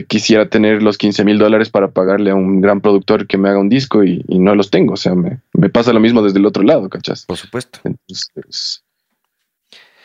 [0.08, 3.60] quisiera tener los 15 mil dólares para pagarle a un gran productor que me haga
[3.60, 5.40] un disco y, no los tengo, o sea, me,
[5.70, 7.24] pasa lo mismo desde el otro lado, ¿cachas?
[7.24, 7.78] Por supuesto.
[7.82, 8.84] Entonces,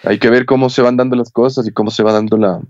[0.04, 2.62] hay que ver cómo se van dando las cosas y cómo se va dando la,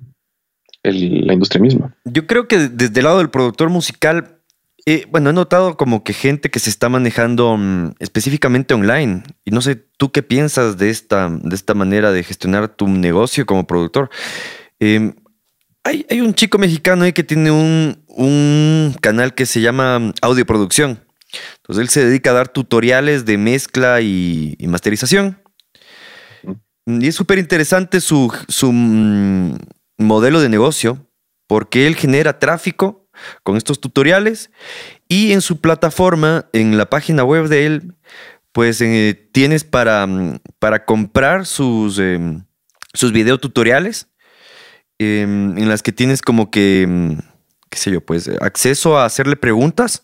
[0.83, 1.95] la industria misma.
[2.05, 4.40] Yo creo que desde el lado del productor musical
[4.85, 9.23] eh, bueno, he notado como que gente que se está manejando mm, específicamente online.
[9.45, 13.45] Y no sé, ¿tú qué piensas de esta, de esta manera de gestionar tu negocio
[13.45, 14.09] como productor?
[14.79, 15.13] Em,
[15.83, 21.03] hay, un chico mexicano ahí que tiene un, canal que se llama Audio Producción.
[21.57, 25.41] Entonces él se dedica a dar tutoriales de mezcla y, masterización.
[26.85, 29.57] Y es súper interesante su, su mm,
[29.99, 31.07] modelo de negocio
[31.47, 33.00] porque él genera tráfico
[33.43, 34.51] con estos tutoriales.
[35.07, 37.93] Y en su plataforma, en la página web de él,
[38.51, 42.19] pues eh, tienes para, mm, para comprar sus, eh,
[42.93, 44.07] sus videotutoriales
[44.99, 47.13] em, en las que tienes como que, mm,
[47.69, 50.03] qué sé yo, pues acceso a hacerle preguntas,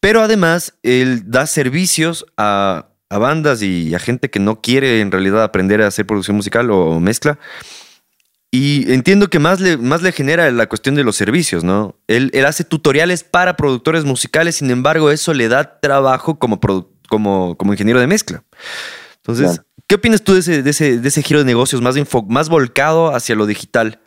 [0.00, 5.12] pero además él da servicios a, a bandas y a gente que no quiere en
[5.12, 7.38] realidad aprender a hacer producción musical o mezcla
[8.54, 11.96] y entiendo que más le, más le genera la cuestión de los servicios, ¿no?
[12.06, 16.60] Él, hace tutoriales para productores musicales, sin embargo, eso le da trabajo como,
[17.08, 18.44] como, como ingeniero de mezcla.
[19.16, 21.96] Entonces, ¿qué opinas tú de ese, de ese, de ese giro de negocios más,
[22.28, 23.98] más volcado hacia lo digital?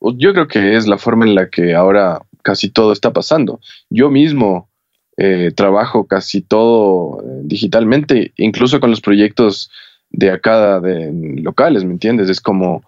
[0.00, 3.58] Yo creo que es la forma en la que ahora casi todo está pasando.
[3.90, 4.70] Yo mismo
[5.16, 9.68] eh, trabajo casi todo eh, digitalmente, incluso con los proyectos
[10.16, 11.12] de acá, de
[11.42, 12.28] locales, ¿me entiendes?
[12.28, 12.82] Es como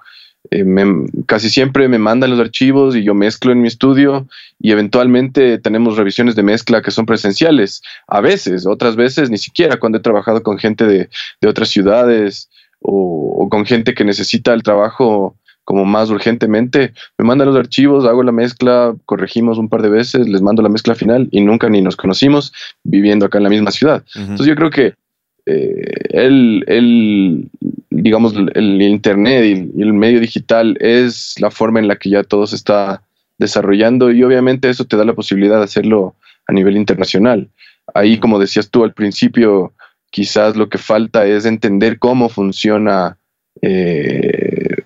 [0.51, 0.65] eh,
[1.27, 4.29] casi siempre me mandan los archivos y yo mezclo en mi estudio
[4.61, 7.83] y eventualmente tenemos revisiones de mezcla que son presenciales.
[8.07, 11.09] A veces, otras veces ni siquiera cuando he trabajado con gente de,
[11.47, 12.49] otras ciudades
[12.81, 18.23] o, con gente que necesita el trabajo como más urgentemente, me mandan los archivos, hago
[18.23, 21.83] la mezcla, corregimos un par de veces, les mando la mezcla final y nunca ni
[21.83, 22.53] nos conocimos
[22.85, 24.05] viviendo acá en la misma ciudad.
[24.15, 24.95] Entonces yo creo que
[25.47, 27.49] eh, el,
[27.91, 32.47] digamos, el Internet y el medio digital es la forma en la que ya todo
[32.47, 33.03] se está
[33.39, 36.17] desarrollando y obviamente eso te da la posibilidad de hacerlo
[36.47, 37.49] a nivel internacional.
[37.95, 39.73] Ahí, como decías tú al principio,
[40.11, 43.19] quizás lo que falta es entender cómo funciona
[43.63, 44.77] eh,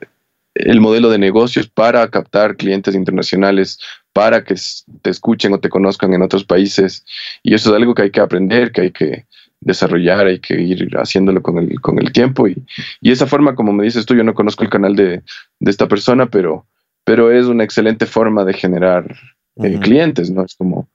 [0.54, 3.78] el modelo de negocios para captar clientes internacionales,
[4.12, 4.54] para que
[5.02, 7.04] te escuchen o te conozcan en otros países.
[7.42, 9.24] Y eso es algo que hay que aprender, que hay que,
[9.60, 12.48] desarrollar, hay que ir haciéndolo con el, con el tiempo.
[12.48, 12.64] Y,
[13.00, 15.22] y esa forma, como me dices tú, yo no conozco el canal de,
[15.60, 16.66] de esta persona, pero,
[17.04, 19.14] pero es una excelente forma de generar
[19.56, 20.44] eh, clientes, ¿no?
[20.44, 20.88] Es como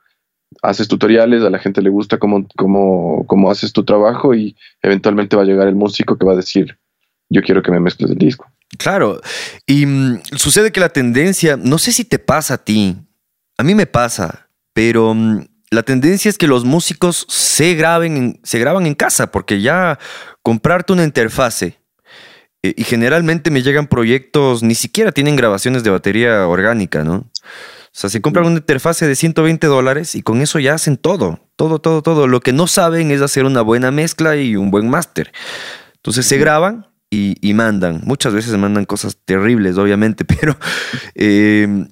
[0.61, 5.35] haces tutoriales, a la gente le gusta cómo, cómo, cómo haces tu trabajo y eventualmente
[5.35, 6.77] va a llegar el músico que va a decir,
[7.29, 8.49] yo quiero que me mezcles el disco.
[8.77, 9.21] Claro,
[9.65, 12.95] y mm, sucede que la tendencia, no sé si te pasa a ti,
[13.57, 18.59] a mí me pasa, pero mm, la tendencia es que los músicos se, graben se
[18.59, 19.99] graban en casa, porque ya
[20.41, 21.79] comprarte una interfase
[22.63, 27.15] eh, y generalmente me llegan proyectos, ni siquiera tienen grabaciones de batería orgánica, ¿no?
[27.95, 31.39] O sea, se compran una interfase de 120 dólares y con eso ya hacen todo,
[31.55, 32.27] todo, todo, todo.
[32.27, 35.31] Lo que no saben es hacer una buena mezcla y un buen máster.
[35.95, 38.01] Entonces se graban y, mandan.
[38.03, 40.57] Muchas veces se mandan cosas terribles, obviamente, pero
[41.13, 41.87] eh,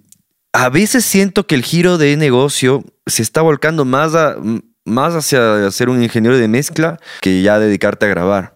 [0.54, 4.38] a veces siento que el giro de negocio se está volcando más, a,
[4.86, 8.56] más hacia ser un ingeniero de mezcla que ya dedicarte a grabar.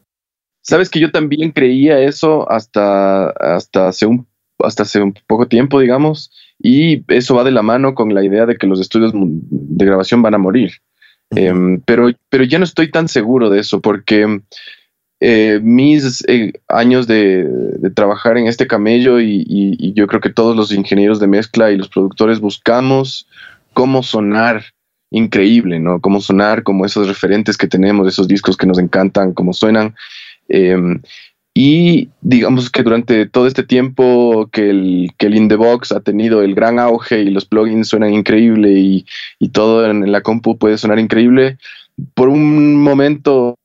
[0.62, 4.28] Sabes que yo también creía eso hasta, hasta, hace un,
[4.60, 8.46] hasta hace un poco tiempo, digamos, y eso va de la mano con la idea
[8.46, 10.74] de que los estudios de grabación van a morir.
[11.32, 14.42] Em, pero, pero ya no estoy tan seguro de eso porque
[15.20, 17.48] eh, mis eh, años de,
[17.96, 21.90] trabajar en este camello y, yo creo que todos los ingenieros de mezcla y los
[21.90, 23.28] productores buscamos
[23.74, 24.64] cómo sonar
[25.10, 26.02] increíble, ¿no?
[26.02, 29.96] Cómo sonar como esos referentes que tenemos, esos discos que nos encantan, cómo suenan.
[30.50, 31.02] Em,
[31.54, 36.02] y digamos que durante todo este tiempo que el, que el In The Box ha
[36.02, 39.06] tenido el gran auge y los plugins suenan increíble y,
[39.40, 41.58] y todo en la compu puede sonar increíble,
[42.14, 43.56] por un momento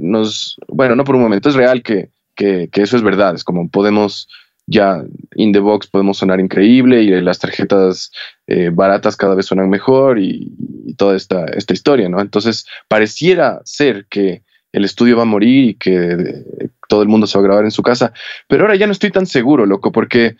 [0.00, 4.28] nos, bueno, no por un momento, es real que, eso es verdad, es como podemos
[4.66, 5.04] ya
[5.36, 8.10] in the box podemos sonar increíble y las tarjetas
[8.46, 10.50] eh, baratas cada vez suenan mejor y,
[10.96, 12.20] toda esta, esta historia, ¿no?
[12.20, 14.42] Entonces pareciera ser que
[14.72, 17.64] el estudio va a morir y que eh, todo el mundo se va a grabar
[17.64, 18.12] en su casa,
[18.48, 20.36] pero ahora ya no estoy tan seguro, loco, porque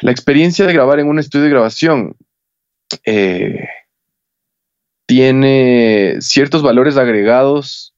[0.00, 2.16] la experiencia de grabar en un estudio de grabación
[3.04, 3.68] eh,
[5.10, 7.94] tiene ciertos valores agregados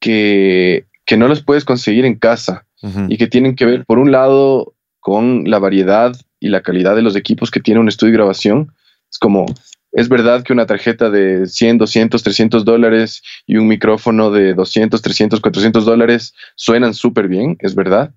[0.00, 0.84] que,
[1.16, 2.66] no los puedes conseguir en casa
[3.08, 7.02] y que tienen que ver, por un lado, con la variedad y la calidad de
[7.02, 8.72] los equipos que tiene un estudio de grabación.
[9.08, 9.46] Es como,
[9.92, 15.00] es verdad que una tarjeta de 100, 200, 300 dólares y un micrófono de 200,
[15.00, 18.12] 300, 400 dólares suenan súper bien, es verdad,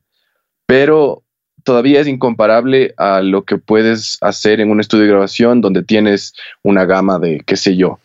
[0.66, 1.22] pero
[1.64, 6.34] todavía es incomparable a lo que puedes hacer en un estudio de grabación donde tienes
[6.64, 8.00] una gama de, qué sé yo,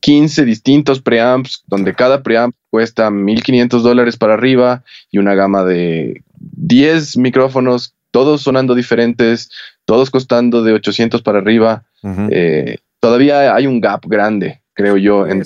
[0.00, 6.22] 15 distintos preamps, donde cada preamp cuesta 1.500 dólares para arriba y una gama de
[6.38, 9.50] 10 micrófonos, todos sonando diferentes,
[9.84, 11.84] todos costando de 800 para arriba.
[12.30, 15.42] Eh, todavía hay un gap grande, creo yo, en,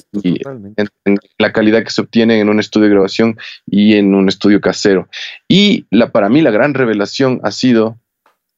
[1.39, 5.09] la calidad que se obtiene en un estudio de grabación y en un estudio casero.
[5.49, 7.99] Y la, para mí la gran revelación ha sido,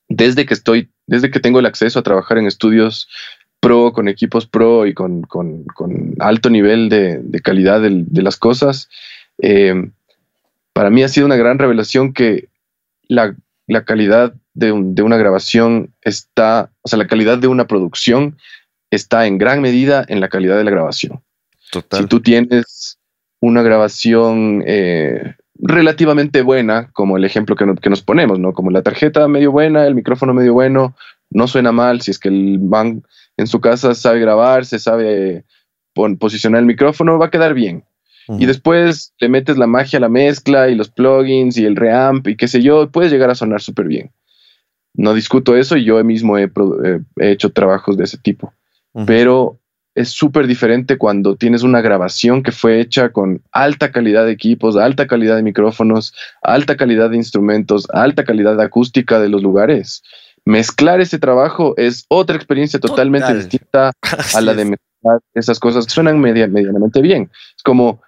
[0.09, 3.09] desde que estoy, desde que tengo el acceso a trabajar en estudios
[3.61, 5.27] pro, con equipos pro y con,
[6.19, 8.89] alto nivel de, calidad de, las cosas,
[9.41, 9.91] eh,
[10.75, 12.49] para mí ha sido una gran revelación que
[13.09, 13.35] la,
[13.87, 18.37] calidad de, una grabación está, o sea, la calidad de una producción
[18.91, 21.23] está en gran medida en la calidad de la grabación.
[21.71, 22.03] Total.
[22.03, 22.99] Si tú tienes
[23.41, 28.53] una grabación eh, relativamente buena, como el ejemplo que, que, nos ponemos, ¿no?
[28.53, 30.95] Como la tarjeta medio buena, el micrófono medio bueno,
[31.31, 33.03] no suena mal, si es que el van
[33.37, 35.45] en su casa sabe grabar, se sabe
[36.19, 37.85] posicionar el micrófono, va a quedar bien.
[38.29, 42.27] Y después le metes la magia a la mezcla y los plugins y el reamp
[42.27, 44.11] y qué sé yo, puedes llegar a sonar súper bien.
[44.95, 46.51] No discuto eso y yo mismo he,
[47.19, 48.53] hecho trabajos de ese tipo.
[49.05, 49.61] Pero
[49.95, 54.77] es súper diferente cuando tienes una grabación que fue hecha con alta calidad de equipos,
[54.77, 60.03] alta calidad de micrófonos, alta calidad de instrumentos, alta calidad de acústica de los lugares.
[60.45, 63.93] Mezclar ese trabajo es otra experiencia totalmente distinta
[64.35, 65.87] a la de mezclar esas cosas.
[65.87, 67.31] Que suenan medianamente bien.
[67.57, 68.03] Es como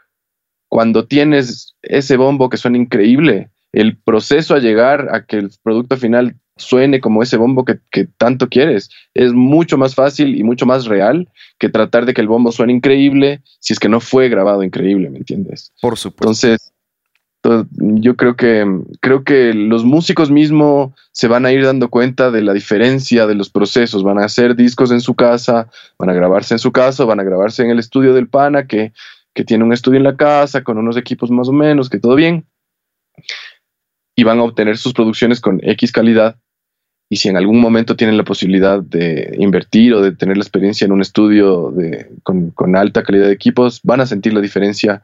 [0.69, 5.97] cuando tienes ese bombo que suena increíble, el proceso a llegar a que el producto
[5.97, 8.91] final suene como ese bombo que, que, tanto quieres.
[9.15, 11.29] Es mucho más fácil y mucho más real
[11.59, 15.11] que tratar de que el bombo suene increíble si es que no fue grabado increíble,
[15.11, 15.73] ¿me entiendes?
[15.81, 16.47] Por supuesto.
[16.47, 16.73] Entonces,
[17.71, 18.67] yo creo que,
[19.01, 23.35] creo que los músicos mismos se van a ir dando cuenta de la diferencia de
[23.35, 24.03] los procesos.
[24.03, 27.25] Van a hacer discos en su casa, van a grabarse en su casa, van a
[27.25, 28.93] grabarse en el estudio del pana, que,
[29.35, 32.17] que tiene un estudio en la casa, con unos equipos más o menos, que todo
[32.17, 32.45] bien.
[34.17, 36.37] Y van a obtener sus producciones con X calidad.
[37.11, 40.85] Y si en algún momento tienen la posibilidad de invertir o de tener la experiencia
[40.85, 45.03] en un estudio de, con, con alta calidad de equipos, van a sentir la diferencia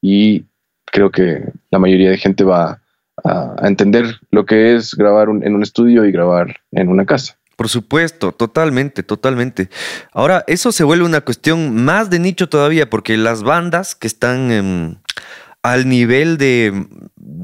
[0.00, 0.44] y
[0.90, 2.80] creo que la mayoría de gente va
[3.24, 7.36] a, entender lo que es grabar en un estudio y grabar en una casa.
[7.56, 9.68] Por supuesto, totalmente, totalmente.
[10.12, 14.50] Ahora, eso se vuelve una cuestión más de nicho todavía, porque las bandas que están
[14.50, 14.96] em,
[15.62, 16.86] al nivel de,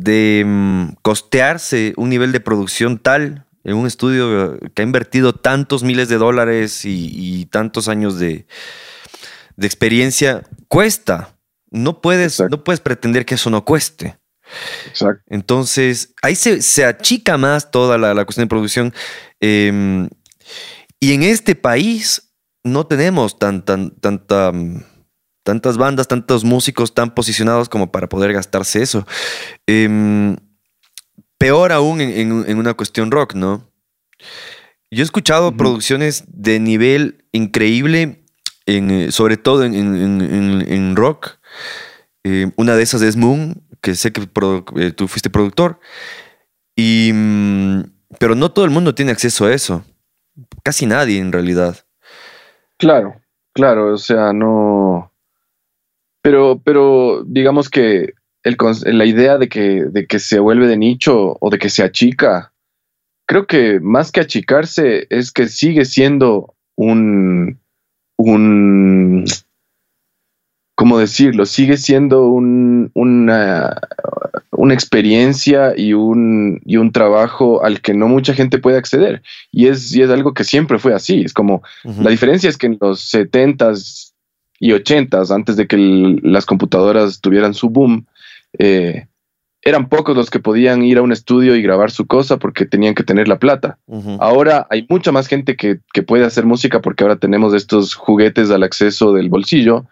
[0.07, 6.09] em, costearse un nivel de producción tal en un estudio que ha invertido tantos miles
[6.09, 8.47] de dólares y, tantos años de,
[9.57, 11.37] de experiencia, cuesta.
[11.69, 14.19] No puedes, no puedes pretender que eso no cueste.
[15.27, 18.95] Entonces, ahí se, achica más toda la, cuestión de producción.
[19.41, 20.09] Em,
[21.01, 24.53] Y en este país no tenemos tan, tan, tanta,
[25.43, 29.05] tantas bandas, tantos músicos tan posicionados como para poder gastarse eso.
[29.67, 30.37] Em,
[31.39, 33.71] peor aún en, una cuestión rock, ¿no?
[34.91, 38.25] Yo he escuchado producciones de nivel increíble,
[38.67, 41.39] en, sobre todo en, rock.
[42.25, 45.81] Eh, una de esas es Moon, que sé que eh, tú fuiste productor.
[46.75, 47.83] Y, mm,
[48.19, 49.85] pero no todo el mundo tiene acceso a eso.
[50.63, 51.77] Casi nadie, en realidad.
[52.79, 53.21] Claro,
[53.53, 55.13] claro, o sea, no.
[56.23, 58.15] Pero, pero digamos que
[58.47, 61.83] el, la idea de que, de que se vuelve de nicho o de que se
[61.83, 62.53] achica,
[63.27, 67.59] creo que más que achicarse es que sigue siendo un,
[68.17, 69.25] un
[70.77, 71.45] ¿cómo decirlo?
[71.47, 73.81] Sigue siendo un, una,
[74.53, 79.23] una, experiencia y un, y un trabajo al que no mucha gente puede acceder.
[79.51, 81.23] Y es, y es algo que siempre fue así.
[81.23, 84.13] Es como, la diferencia es que en los 70s
[84.61, 85.77] y 80s, antes de que
[86.23, 88.07] las computadoras tuvieran su boom,
[88.59, 89.07] eh,
[89.63, 92.95] eran pocos los que podían ir a un estudio y grabar su cosa porque tenían
[92.95, 93.79] que tener la plata.
[94.21, 98.51] Ahora hay mucha más gente que, que, puede hacer música porque ahora tenemos estos juguetes
[98.51, 99.87] al acceso del bolsillo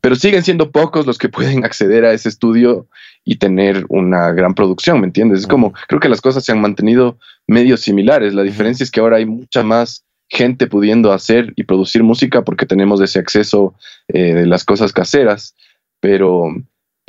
[0.00, 2.86] pero siguen siendo pocos los que pueden acceder a ese estudio
[3.24, 5.40] y tener una gran producción, ¿me entiendes?
[5.40, 8.34] Es como, creo que las cosas se han mantenido medio similares.
[8.34, 12.64] La diferencia es que ahora hay mucha más gente pudiendo hacer y producir música porque
[12.64, 13.74] tenemos ese acceso
[14.08, 15.54] eh, de las cosas caseras,
[16.00, 16.48] pero,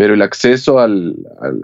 [0.02, 1.16] pero el acceso al,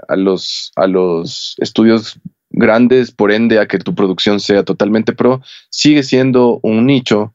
[0.07, 2.19] a, los, a los estudios
[2.51, 7.33] grandes, por ende, a que tu producción sea totalmente pro, sigue siendo un nicho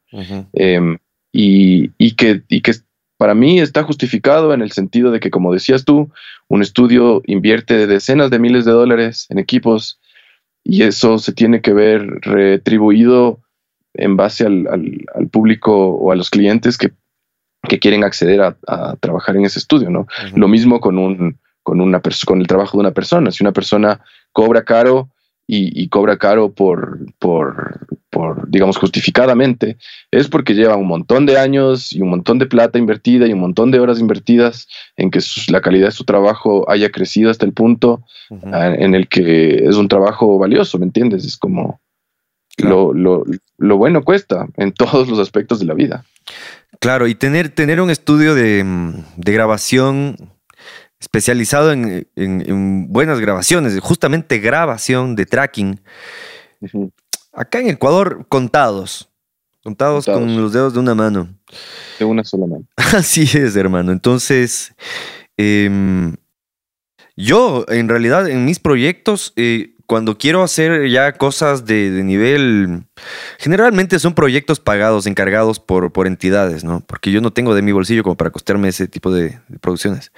[0.52, 0.98] em,
[1.32, 2.74] y, y, que, y que
[3.16, 6.08] para mí está justificado en el sentido de que, como decías tú,
[6.46, 9.98] un estudio invierte decenas de miles de dólares en equipos
[10.62, 13.40] y eso se tiene que ver retribuido
[13.94, 14.68] en base al,
[15.32, 16.92] público o a los clientes que,
[17.62, 20.06] quieren acceder a, trabajar en ese estudio, ¿no?
[20.34, 23.30] Lo mismo con, un, con, una con el trabajo de una persona.
[23.30, 24.00] Si una persona
[24.32, 25.08] cobra caro
[25.46, 29.76] y, cobra caro por, por, por, digamos, justificadamente,
[30.10, 33.40] es porque lleva un montón de años y un montón de plata invertida y un
[33.40, 37.52] montón de horas invertidas en que la calidad de su trabajo haya crecido hasta el
[37.52, 41.26] punto en el que es un trabajo valioso, ¿me entiendes?
[41.26, 41.80] Es como
[42.58, 43.24] lo, lo,
[43.58, 46.04] lo, bueno cuesta en todos los aspectos de la vida.
[46.80, 48.64] Claro, y tener, tener un estudio de,
[49.16, 50.16] de grabación
[51.02, 55.80] especializado en, buenas grabaciones, justamente grabación de tracking.
[57.32, 59.08] Acá en Ecuador, contados.
[59.64, 61.28] Contados, con los dedos de una mano.
[61.98, 62.64] De una sola mano.
[62.76, 63.92] Así es, hermano.
[63.92, 64.74] Entonces,
[65.36, 66.16] em,
[67.16, 72.84] yo, en realidad, en mis proyectos, eh, cuando quiero hacer ya cosas de, nivel,
[73.38, 76.80] generalmente son proyectos pagados, encargados por, entidades, ¿no?
[76.80, 80.10] Porque yo no tengo de mi bolsillo como para costearme ese tipo de producciones.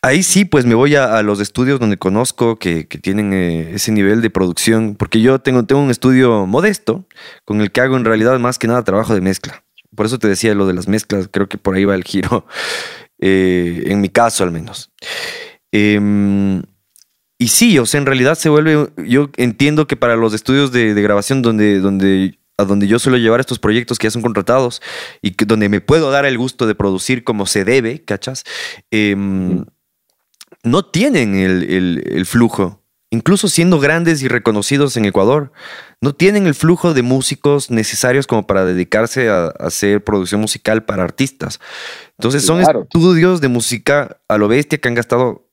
[0.00, 4.22] Ahí sí, pues me voy a, los estudios donde conozco que, tienen eh, ese nivel
[4.22, 7.04] de producción, porque yo tengo, un estudio modesto
[7.44, 9.64] con el que hago en realidad más que nada trabajo de mezcla.
[9.94, 12.46] Por eso te decía lo de las mezclas, creo que por ahí va el giro,
[13.18, 14.90] eh, en mi caso al menos.
[15.72, 16.62] Em,
[17.44, 20.94] y sí, o sea, en realidad se vuelve, yo entiendo que para los estudios de,
[20.94, 24.80] grabación donde, donde a donde yo suelo llevar estos proyectos que ya son contratados
[25.20, 28.44] y que, donde me puedo dar el gusto de producir como se debe, ¿cachas?
[28.90, 29.66] Em,
[30.62, 35.52] no tienen el, flujo, incluso siendo grandes y reconocidos en Ecuador,
[36.00, 41.04] no tienen el flujo de músicos necesarios como para dedicarse a, hacer producción musical para
[41.04, 41.60] artistas.
[42.16, 45.43] Entonces son estudios de música a lo bestia que han gastado,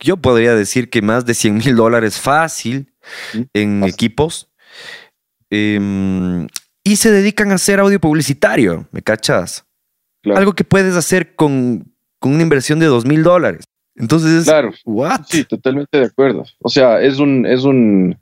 [0.00, 2.92] yo podría decir que más de 100 mil dólares fácil
[3.52, 4.50] en equipos.
[5.50, 6.46] Em,
[6.84, 9.64] y se dedican a hacer audio publicitario, ¿me cachas?
[10.24, 13.64] Algo que puedes hacer con, con una inversión de 2 mil dólares.
[13.96, 15.22] Entonces, claro, ¿what?
[15.28, 16.44] Sí, totalmente de acuerdo.
[16.60, 18.16] O sea, es un, es un,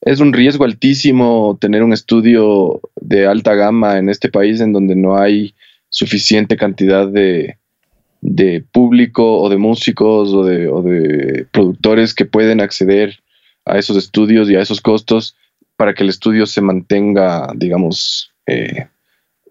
[0.00, 4.96] es un riesgo altísimo tener un estudio de alta gama en este país en donde
[4.96, 5.54] no hay
[5.90, 7.58] suficiente cantidad de,
[8.22, 13.20] de público o de músicos o de, o de, productores que pueden acceder
[13.66, 15.36] a esos estudios y a esos costos
[15.76, 18.86] para que el estudio se mantenga, digamos, eh,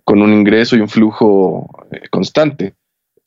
[0.03, 2.74] con un ingreso y un flujo eh, constante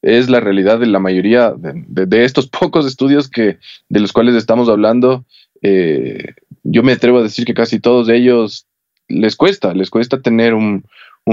[0.05, 4.69] es la realidad de la mayoría de, estos pocos estudios que, de los cuales estamos
[4.69, 5.25] hablando.
[5.63, 8.67] Eh, yo me atrevo a decir que casi todos ellos
[9.09, 10.85] les cuesta, les cuesta tener un,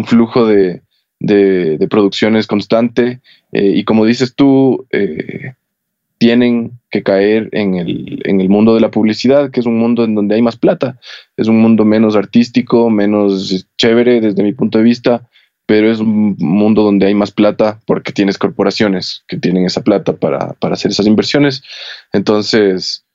[0.06, 0.82] flujo de,
[1.90, 3.20] producciones constante.
[3.52, 5.54] Eh, y como dices tú, eh,
[6.18, 10.04] tienen que caer en el, en el mundo de la publicidad, que es un mundo
[10.04, 11.00] en donde hay más plata.
[11.38, 15.28] Es un mundo menos artístico, menos chévere desde mi punto de vista,
[15.66, 20.14] pero es un mundo donde hay más plata porque tienes corporaciones que tienen esa plata
[20.14, 21.64] para, para hacer esas inversiones.
[22.14, 23.06] Entonces,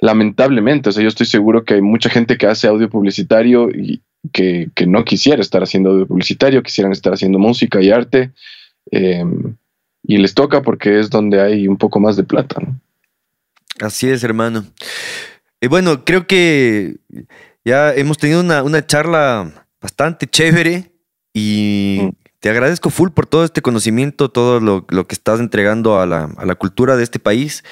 [0.00, 4.02] lamentablemente, o sea, yo estoy seguro que hay mucha gente que hace audio publicitario y
[4.32, 8.30] que, que no quisiera estar haciendo audio publicitario, quisieran estar haciendo música y arte.
[8.90, 9.24] Eh,
[10.04, 12.60] y les toca porque es donde hay un poco más de plata.
[12.60, 12.80] ¿no?
[13.80, 14.66] Así es, hermano.
[15.60, 16.96] Y bueno, creo que
[17.64, 20.90] ya hemos tenido una, una charla bastante chévere
[21.32, 22.21] y Mm.
[22.42, 26.96] Te agradezco full por todo este conocimiento, todo lo, que estás entregando a la, cultura
[26.96, 27.62] de este país.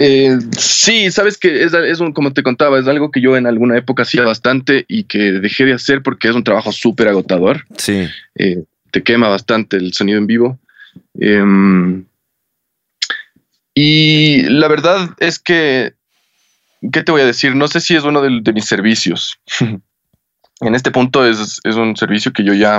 [0.00, 3.46] Eh, sí, sabes que es, es un- como te contaba, es algo que yo en
[3.46, 7.66] alguna época hacía bastante y que dejé de hacer porque es un trabajo súper agotador.
[7.76, 8.06] Sí.
[8.36, 8.62] Eh,
[8.92, 10.58] te quema bastante el sonido en vivo.
[11.18, 12.04] Em,
[13.74, 15.94] y la verdad es que,
[16.92, 17.54] ¿qué te voy a decir?
[17.54, 19.38] No sé si es uno de, de mis servicios.
[20.60, 22.78] en este punto es, es un servicio que yo ya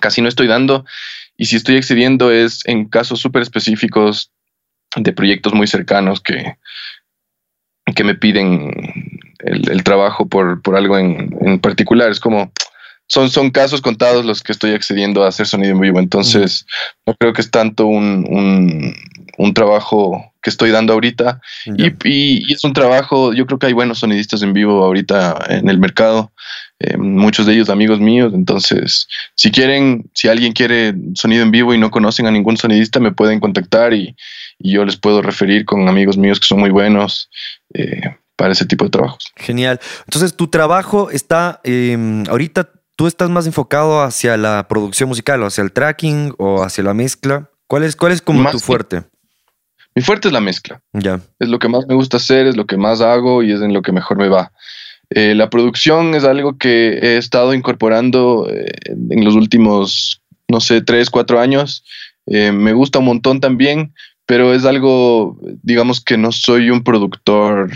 [0.00, 0.84] casi no estoy dando
[1.36, 4.30] y si estoy excediendo es en casos súper específicos
[4.96, 6.56] de proyectos muy cercanos que,
[7.94, 8.70] que me piden
[9.40, 12.10] el, el trabajo por, por algo en, en particular.
[12.10, 12.52] Es como,
[13.06, 15.98] son, son casos contados los que estoy accediendo a hacer sonido en vivo.
[15.98, 16.66] Entonces,
[17.06, 18.94] no creo que es tanto un, un,
[19.38, 21.40] un trabajo que estoy dando ahorita.
[21.76, 25.46] Y, y- y es un trabajo, yo creo que hay buenos sonidistas en vivo ahorita
[25.48, 26.32] en el mercado.
[26.80, 28.32] Eh, muchos de ellos amigos míos.
[28.34, 33.00] Entonces, si quieren, si alguien quiere sonido en vivo y no conocen a ningún sonidista,
[33.00, 34.16] me pueden contactar y,
[34.58, 37.28] y yo les puedo referir con amigos míos que son muy buenos
[37.74, 39.30] eh, para ese tipo de trabajos.
[39.36, 39.78] Genial.
[40.06, 45.46] Entonces, tu trabajo está, eh, ahorita tú estás más enfocado hacia la producción musical, o
[45.46, 47.50] hacia el tracking o hacia la mezcla.
[47.66, 49.04] ¿Cuál es, cuál es como Más tu fuerte?
[49.94, 50.80] Mi fuerte es la mezcla.
[50.92, 51.20] Ya.
[51.38, 53.74] es lo que más me gusta hacer, es lo que más hago y es en
[53.74, 54.52] lo que mejor me va.
[55.10, 60.82] Eh, la producción es algo que he estado incorporando eh, en los últimos, no sé,
[60.82, 61.84] tres, cuatro años.
[62.26, 63.92] Eh, me gusta un montón también,
[64.26, 67.70] pero es algo, digamos que no soy un productor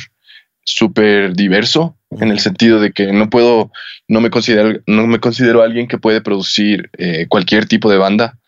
[0.64, 3.70] súper diverso en el sentido de que no puedo,
[4.08, 8.38] no me considero, no me considero alguien que puede producir eh, cualquier tipo de banda.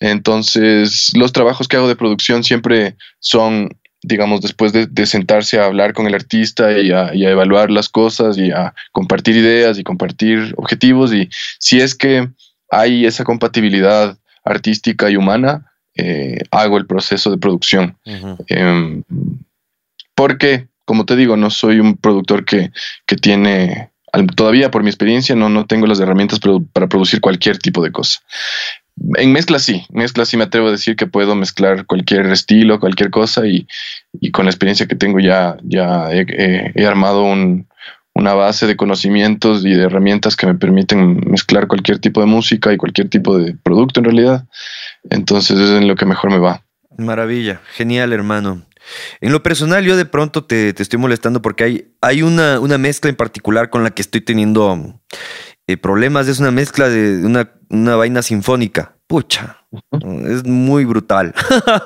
[0.00, 3.68] Entonces, los trabajos que hago de producción siempre son,
[4.02, 7.70] digamos, después de, de sentarse a hablar con el artista y a, y a evaluar
[7.70, 11.12] las cosas y a compartir ideas y compartir objetivos.
[11.14, 11.28] Y
[11.58, 12.28] si es que
[12.70, 17.96] hay esa compatibilidad artística y humana, eh, hago el proceso de producción.
[18.48, 19.02] Em,
[20.14, 22.72] porque, como te digo, no soy un productor que,
[23.06, 23.90] que tiene,
[24.34, 26.40] todavía por mi experiencia, no, no tengo las herramientas
[26.72, 28.20] para producir cualquier tipo de cosa.
[29.16, 33.10] En mezcla sí, mezcla sí me atrevo a decir que puedo mezclar cualquier estilo, cualquier
[33.10, 33.66] cosa y,
[34.20, 37.66] y con la experiencia que tengo ya, ya he, he- armado un-
[38.14, 42.70] una base de conocimientos y de herramientas que me permiten mezclar cualquier tipo de música
[42.72, 44.44] y cualquier tipo de producto en realidad.
[45.10, 46.62] Entonces es en lo que mejor me va.
[46.98, 48.62] Maravilla, genial, hermano.
[49.20, 52.76] En lo personal, yo de pronto te, te estoy molestando porque hay, hay una, una
[52.78, 55.00] mezcla en particular con la que estoy teniendo
[55.66, 56.28] eh, problemas.
[56.28, 58.96] Es una mezcla de una, una vaina sinfónica.
[59.06, 59.58] Pucha,
[60.26, 61.34] es muy brutal.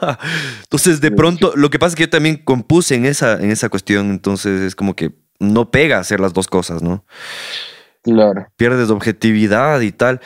[0.62, 3.68] entonces, de pronto, lo que pasa es que yo también compuse en esa, en esa
[3.68, 4.10] cuestión.
[4.10, 7.04] Entonces, es como que no pega hacer las dos cosas, ¿no?
[8.02, 8.46] Claro.
[8.56, 10.20] pierdes objetividad y tal.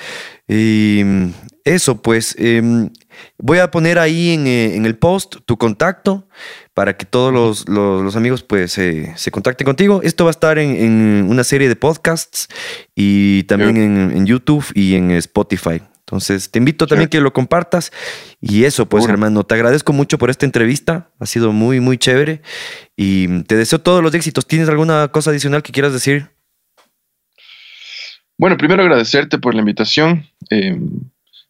[0.53, 1.27] Y mm,
[1.65, 2.91] eso, pues, em,
[3.39, 6.27] voy a poner ahí en, eh, en el post tu contacto
[6.75, 10.01] para que todos los, los- los amigos pues eh, se contacten contigo.
[10.03, 12.49] Esto va a estar en, en una serie de podcasts
[12.97, 15.83] y también en, en YouTube y en Spotify.
[16.01, 17.93] Entonces, te invito también que lo compartas.
[18.41, 21.13] Y eso, pues, hermano, te agradezco mucho por esta entrevista.
[21.21, 22.43] Ha sido muy, muy chévere.
[22.97, 24.45] Y te deseo todos los éxitos.
[24.45, 26.33] ¿Tienes alguna cosa adicional que quieras decir?
[28.41, 30.25] Bueno, primero agradecerte por la invitación.
[30.49, 30.75] Eh,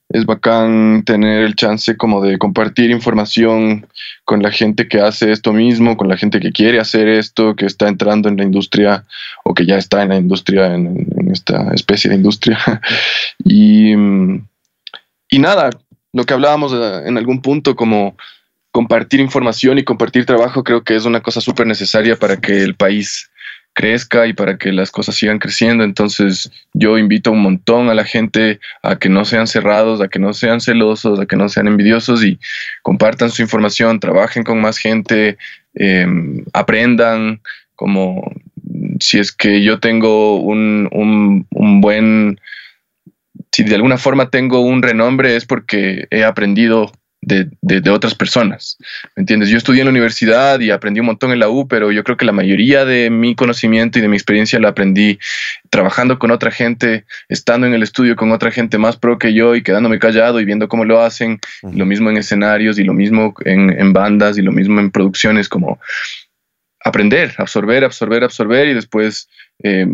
[0.09, 3.87] es bacán tener el chance como de compartir información
[4.25, 7.67] con la gente que hace esto mismo, con la gente que quiere hacer esto, que
[7.67, 9.05] está entrando en la industria
[9.45, 12.59] o que ya está en la industria, en, esta especie de industria.
[13.45, 15.71] y, y nada,
[16.13, 18.17] lo que hablábamos eh, en algún punto como
[18.73, 22.75] compartir información y compartir trabajo creo que es una cosa súper necesaria para que el
[22.75, 23.30] país
[23.73, 25.85] crezca y para que las cosas sigan creciendo.
[25.85, 30.19] Entonces yo invito un montón a la gente a que no sean cerrados, a que
[30.19, 32.39] no sean celosos, a que no sean envidiosos y
[32.83, 35.39] compartan su información, trabajen con más gente,
[35.75, 37.41] em, aprendan,
[37.77, 38.33] como
[39.01, 40.89] si es que yo tengo un,
[41.51, 42.41] un buen,
[43.53, 46.93] si de alguna forma tengo un renombre es porque he aprendido
[47.23, 48.79] de, otras personas.
[49.17, 49.49] ¿Me entiendes?
[49.49, 52.17] Yo estudié en la universidad y aprendí un montón en la U, pero yo creo
[52.17, 55.19] que la mayoría de mi conocimiento y de mi experiencia la aprendí
[55.69, 59.55] trabajando con otra gente, estando en el estudio con otra gente más pro que yo
[59.55, 61.41] y quedándome callado y viendo cómo lo hacen.
[61.63, 65.49] lo mismo en escenarios y lo mismo en, en bandas y lo mismo en producciones,
[65.49, 65.79] como
[66.85, 69.29] aprender, absorber, absorber, absorber y después
[69.63, 69.87] eh,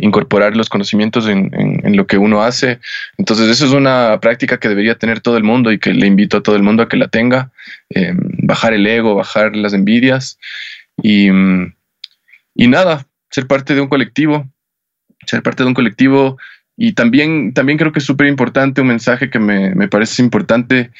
[0.00, 2.80] incorporar los conocimientos en, lo que uno hace.
[3.16, 6.38] Entonces, eso es una práctica que debería tener todo el mundo y que le invito
[6.38, 7.52] a todo el mundo a que la tenga.
[7.90, 10.38] Eh, bajar el ego, bajar las envidias
[11.02, 14.48] y, y nada, ser parte de un colectivo,
[15.26, 16.38] ser parte de un colectivo.
[16.76, 20.90] Y también, también creo que es súper importante un mensaje que me, me parece importante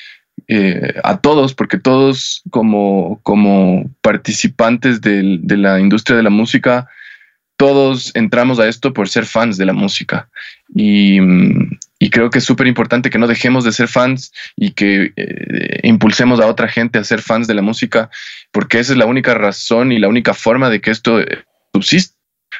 [0.46, 6.88] eh, a todos, porque todos como, como participantes de la industria de la música,
[7.58, 10.28] todos entramos a esto por ser fans de la música.
[10.74, 11.18] Y,
[12.10, 16.40] creo que es súper importante que no dejemos de ser fans y que eh, impulsemos
[16.40, 18.10] a otra gente a ser fans de la música,
[18.52, 21.20] porque esa es la única razón y la única forma de que esto
[21.72, 22.16] subsista.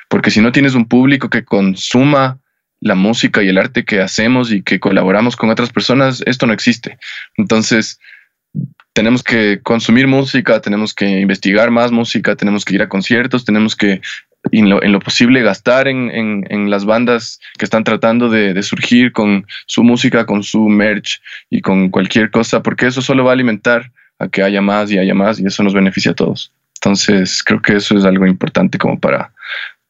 [0.09, 2.41] Porque si no tienes un público que consuma
[2.81, 6.53] la música y el arte que hacemos y que colaboramos con otras personas, esto no
[6.53, 6.99] existe.
[7.37, 7.99] Entonces,
[8.93, 13.77] tenemos que consumir música, tenemos que investigar más música, tenemos que ir a conciertos, tenemos
[13.77, 14.01] que,
[14.53, 19.83] en lo, posible, gastar en, las bandas que están tratando de, de, surgir con su
[19.83, 24.29] música, con su merch y con cualquier cosa, porque eso solo va a alimentar a
[24.29, 26.53] que haya más y haya más y eso nos beneficia a todos.
[26.81, 29.33] Entonces, creo que eso es algo importante como para,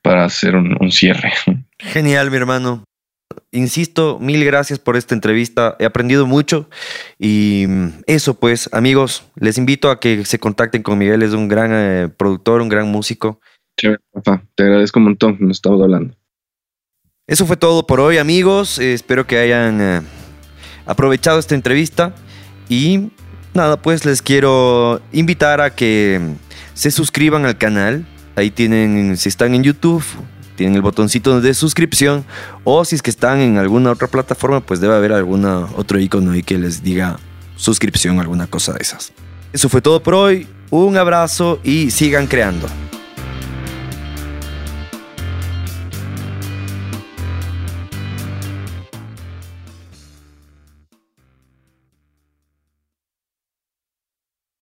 [0.02, 1.32] para hacer un, cierre.
[1.78, 2.84] Genial, mi hermano.
[3.52, 5.76] Insisto, mil gracias por esta entrevista.
[5.78, 6.68] He aprendido mucho
[7.18, 7.66] y
[8.06, 11.22] eso pues, amigos, les invito a que se contacten con Miguel.
[11.22, 13.40] Es un gran eh, productor, un gran músico.
[13.78, 14.42] Chévere, papá.
[14.55, 15.36] Te agradezco un montón.
[15.40, 16.14] Nos estamos hablando.
[17.26, 18.78] Eso fue todo por hoy, amigos.
[18.78, 20.00] Eh, espero que hayan eh,
[20.86, 22.14] aprovechado esta entrevista
[22.68, 23.10] y
[23.55, 26.20] nada, pues les quiero invitar a que
[26.74, 28.06] se suscriban al canal
[28.38, 30.05] Ahí tienen, si están en YouTube,
[30.59, 32.24] tienen el botoncito de suscripción.
[32.64, 36.32] O si es que están en alguna otra plataforma, pues debe haber algún otro icono
[36.32, 37.18] ahí que les diga
[37.56, 39.12] suscripción, alguna cosa de esas.
[39.52, 40.48] Eso fue todo por hoy.
[40.70, 42.66] Un abrazo y sigan creando.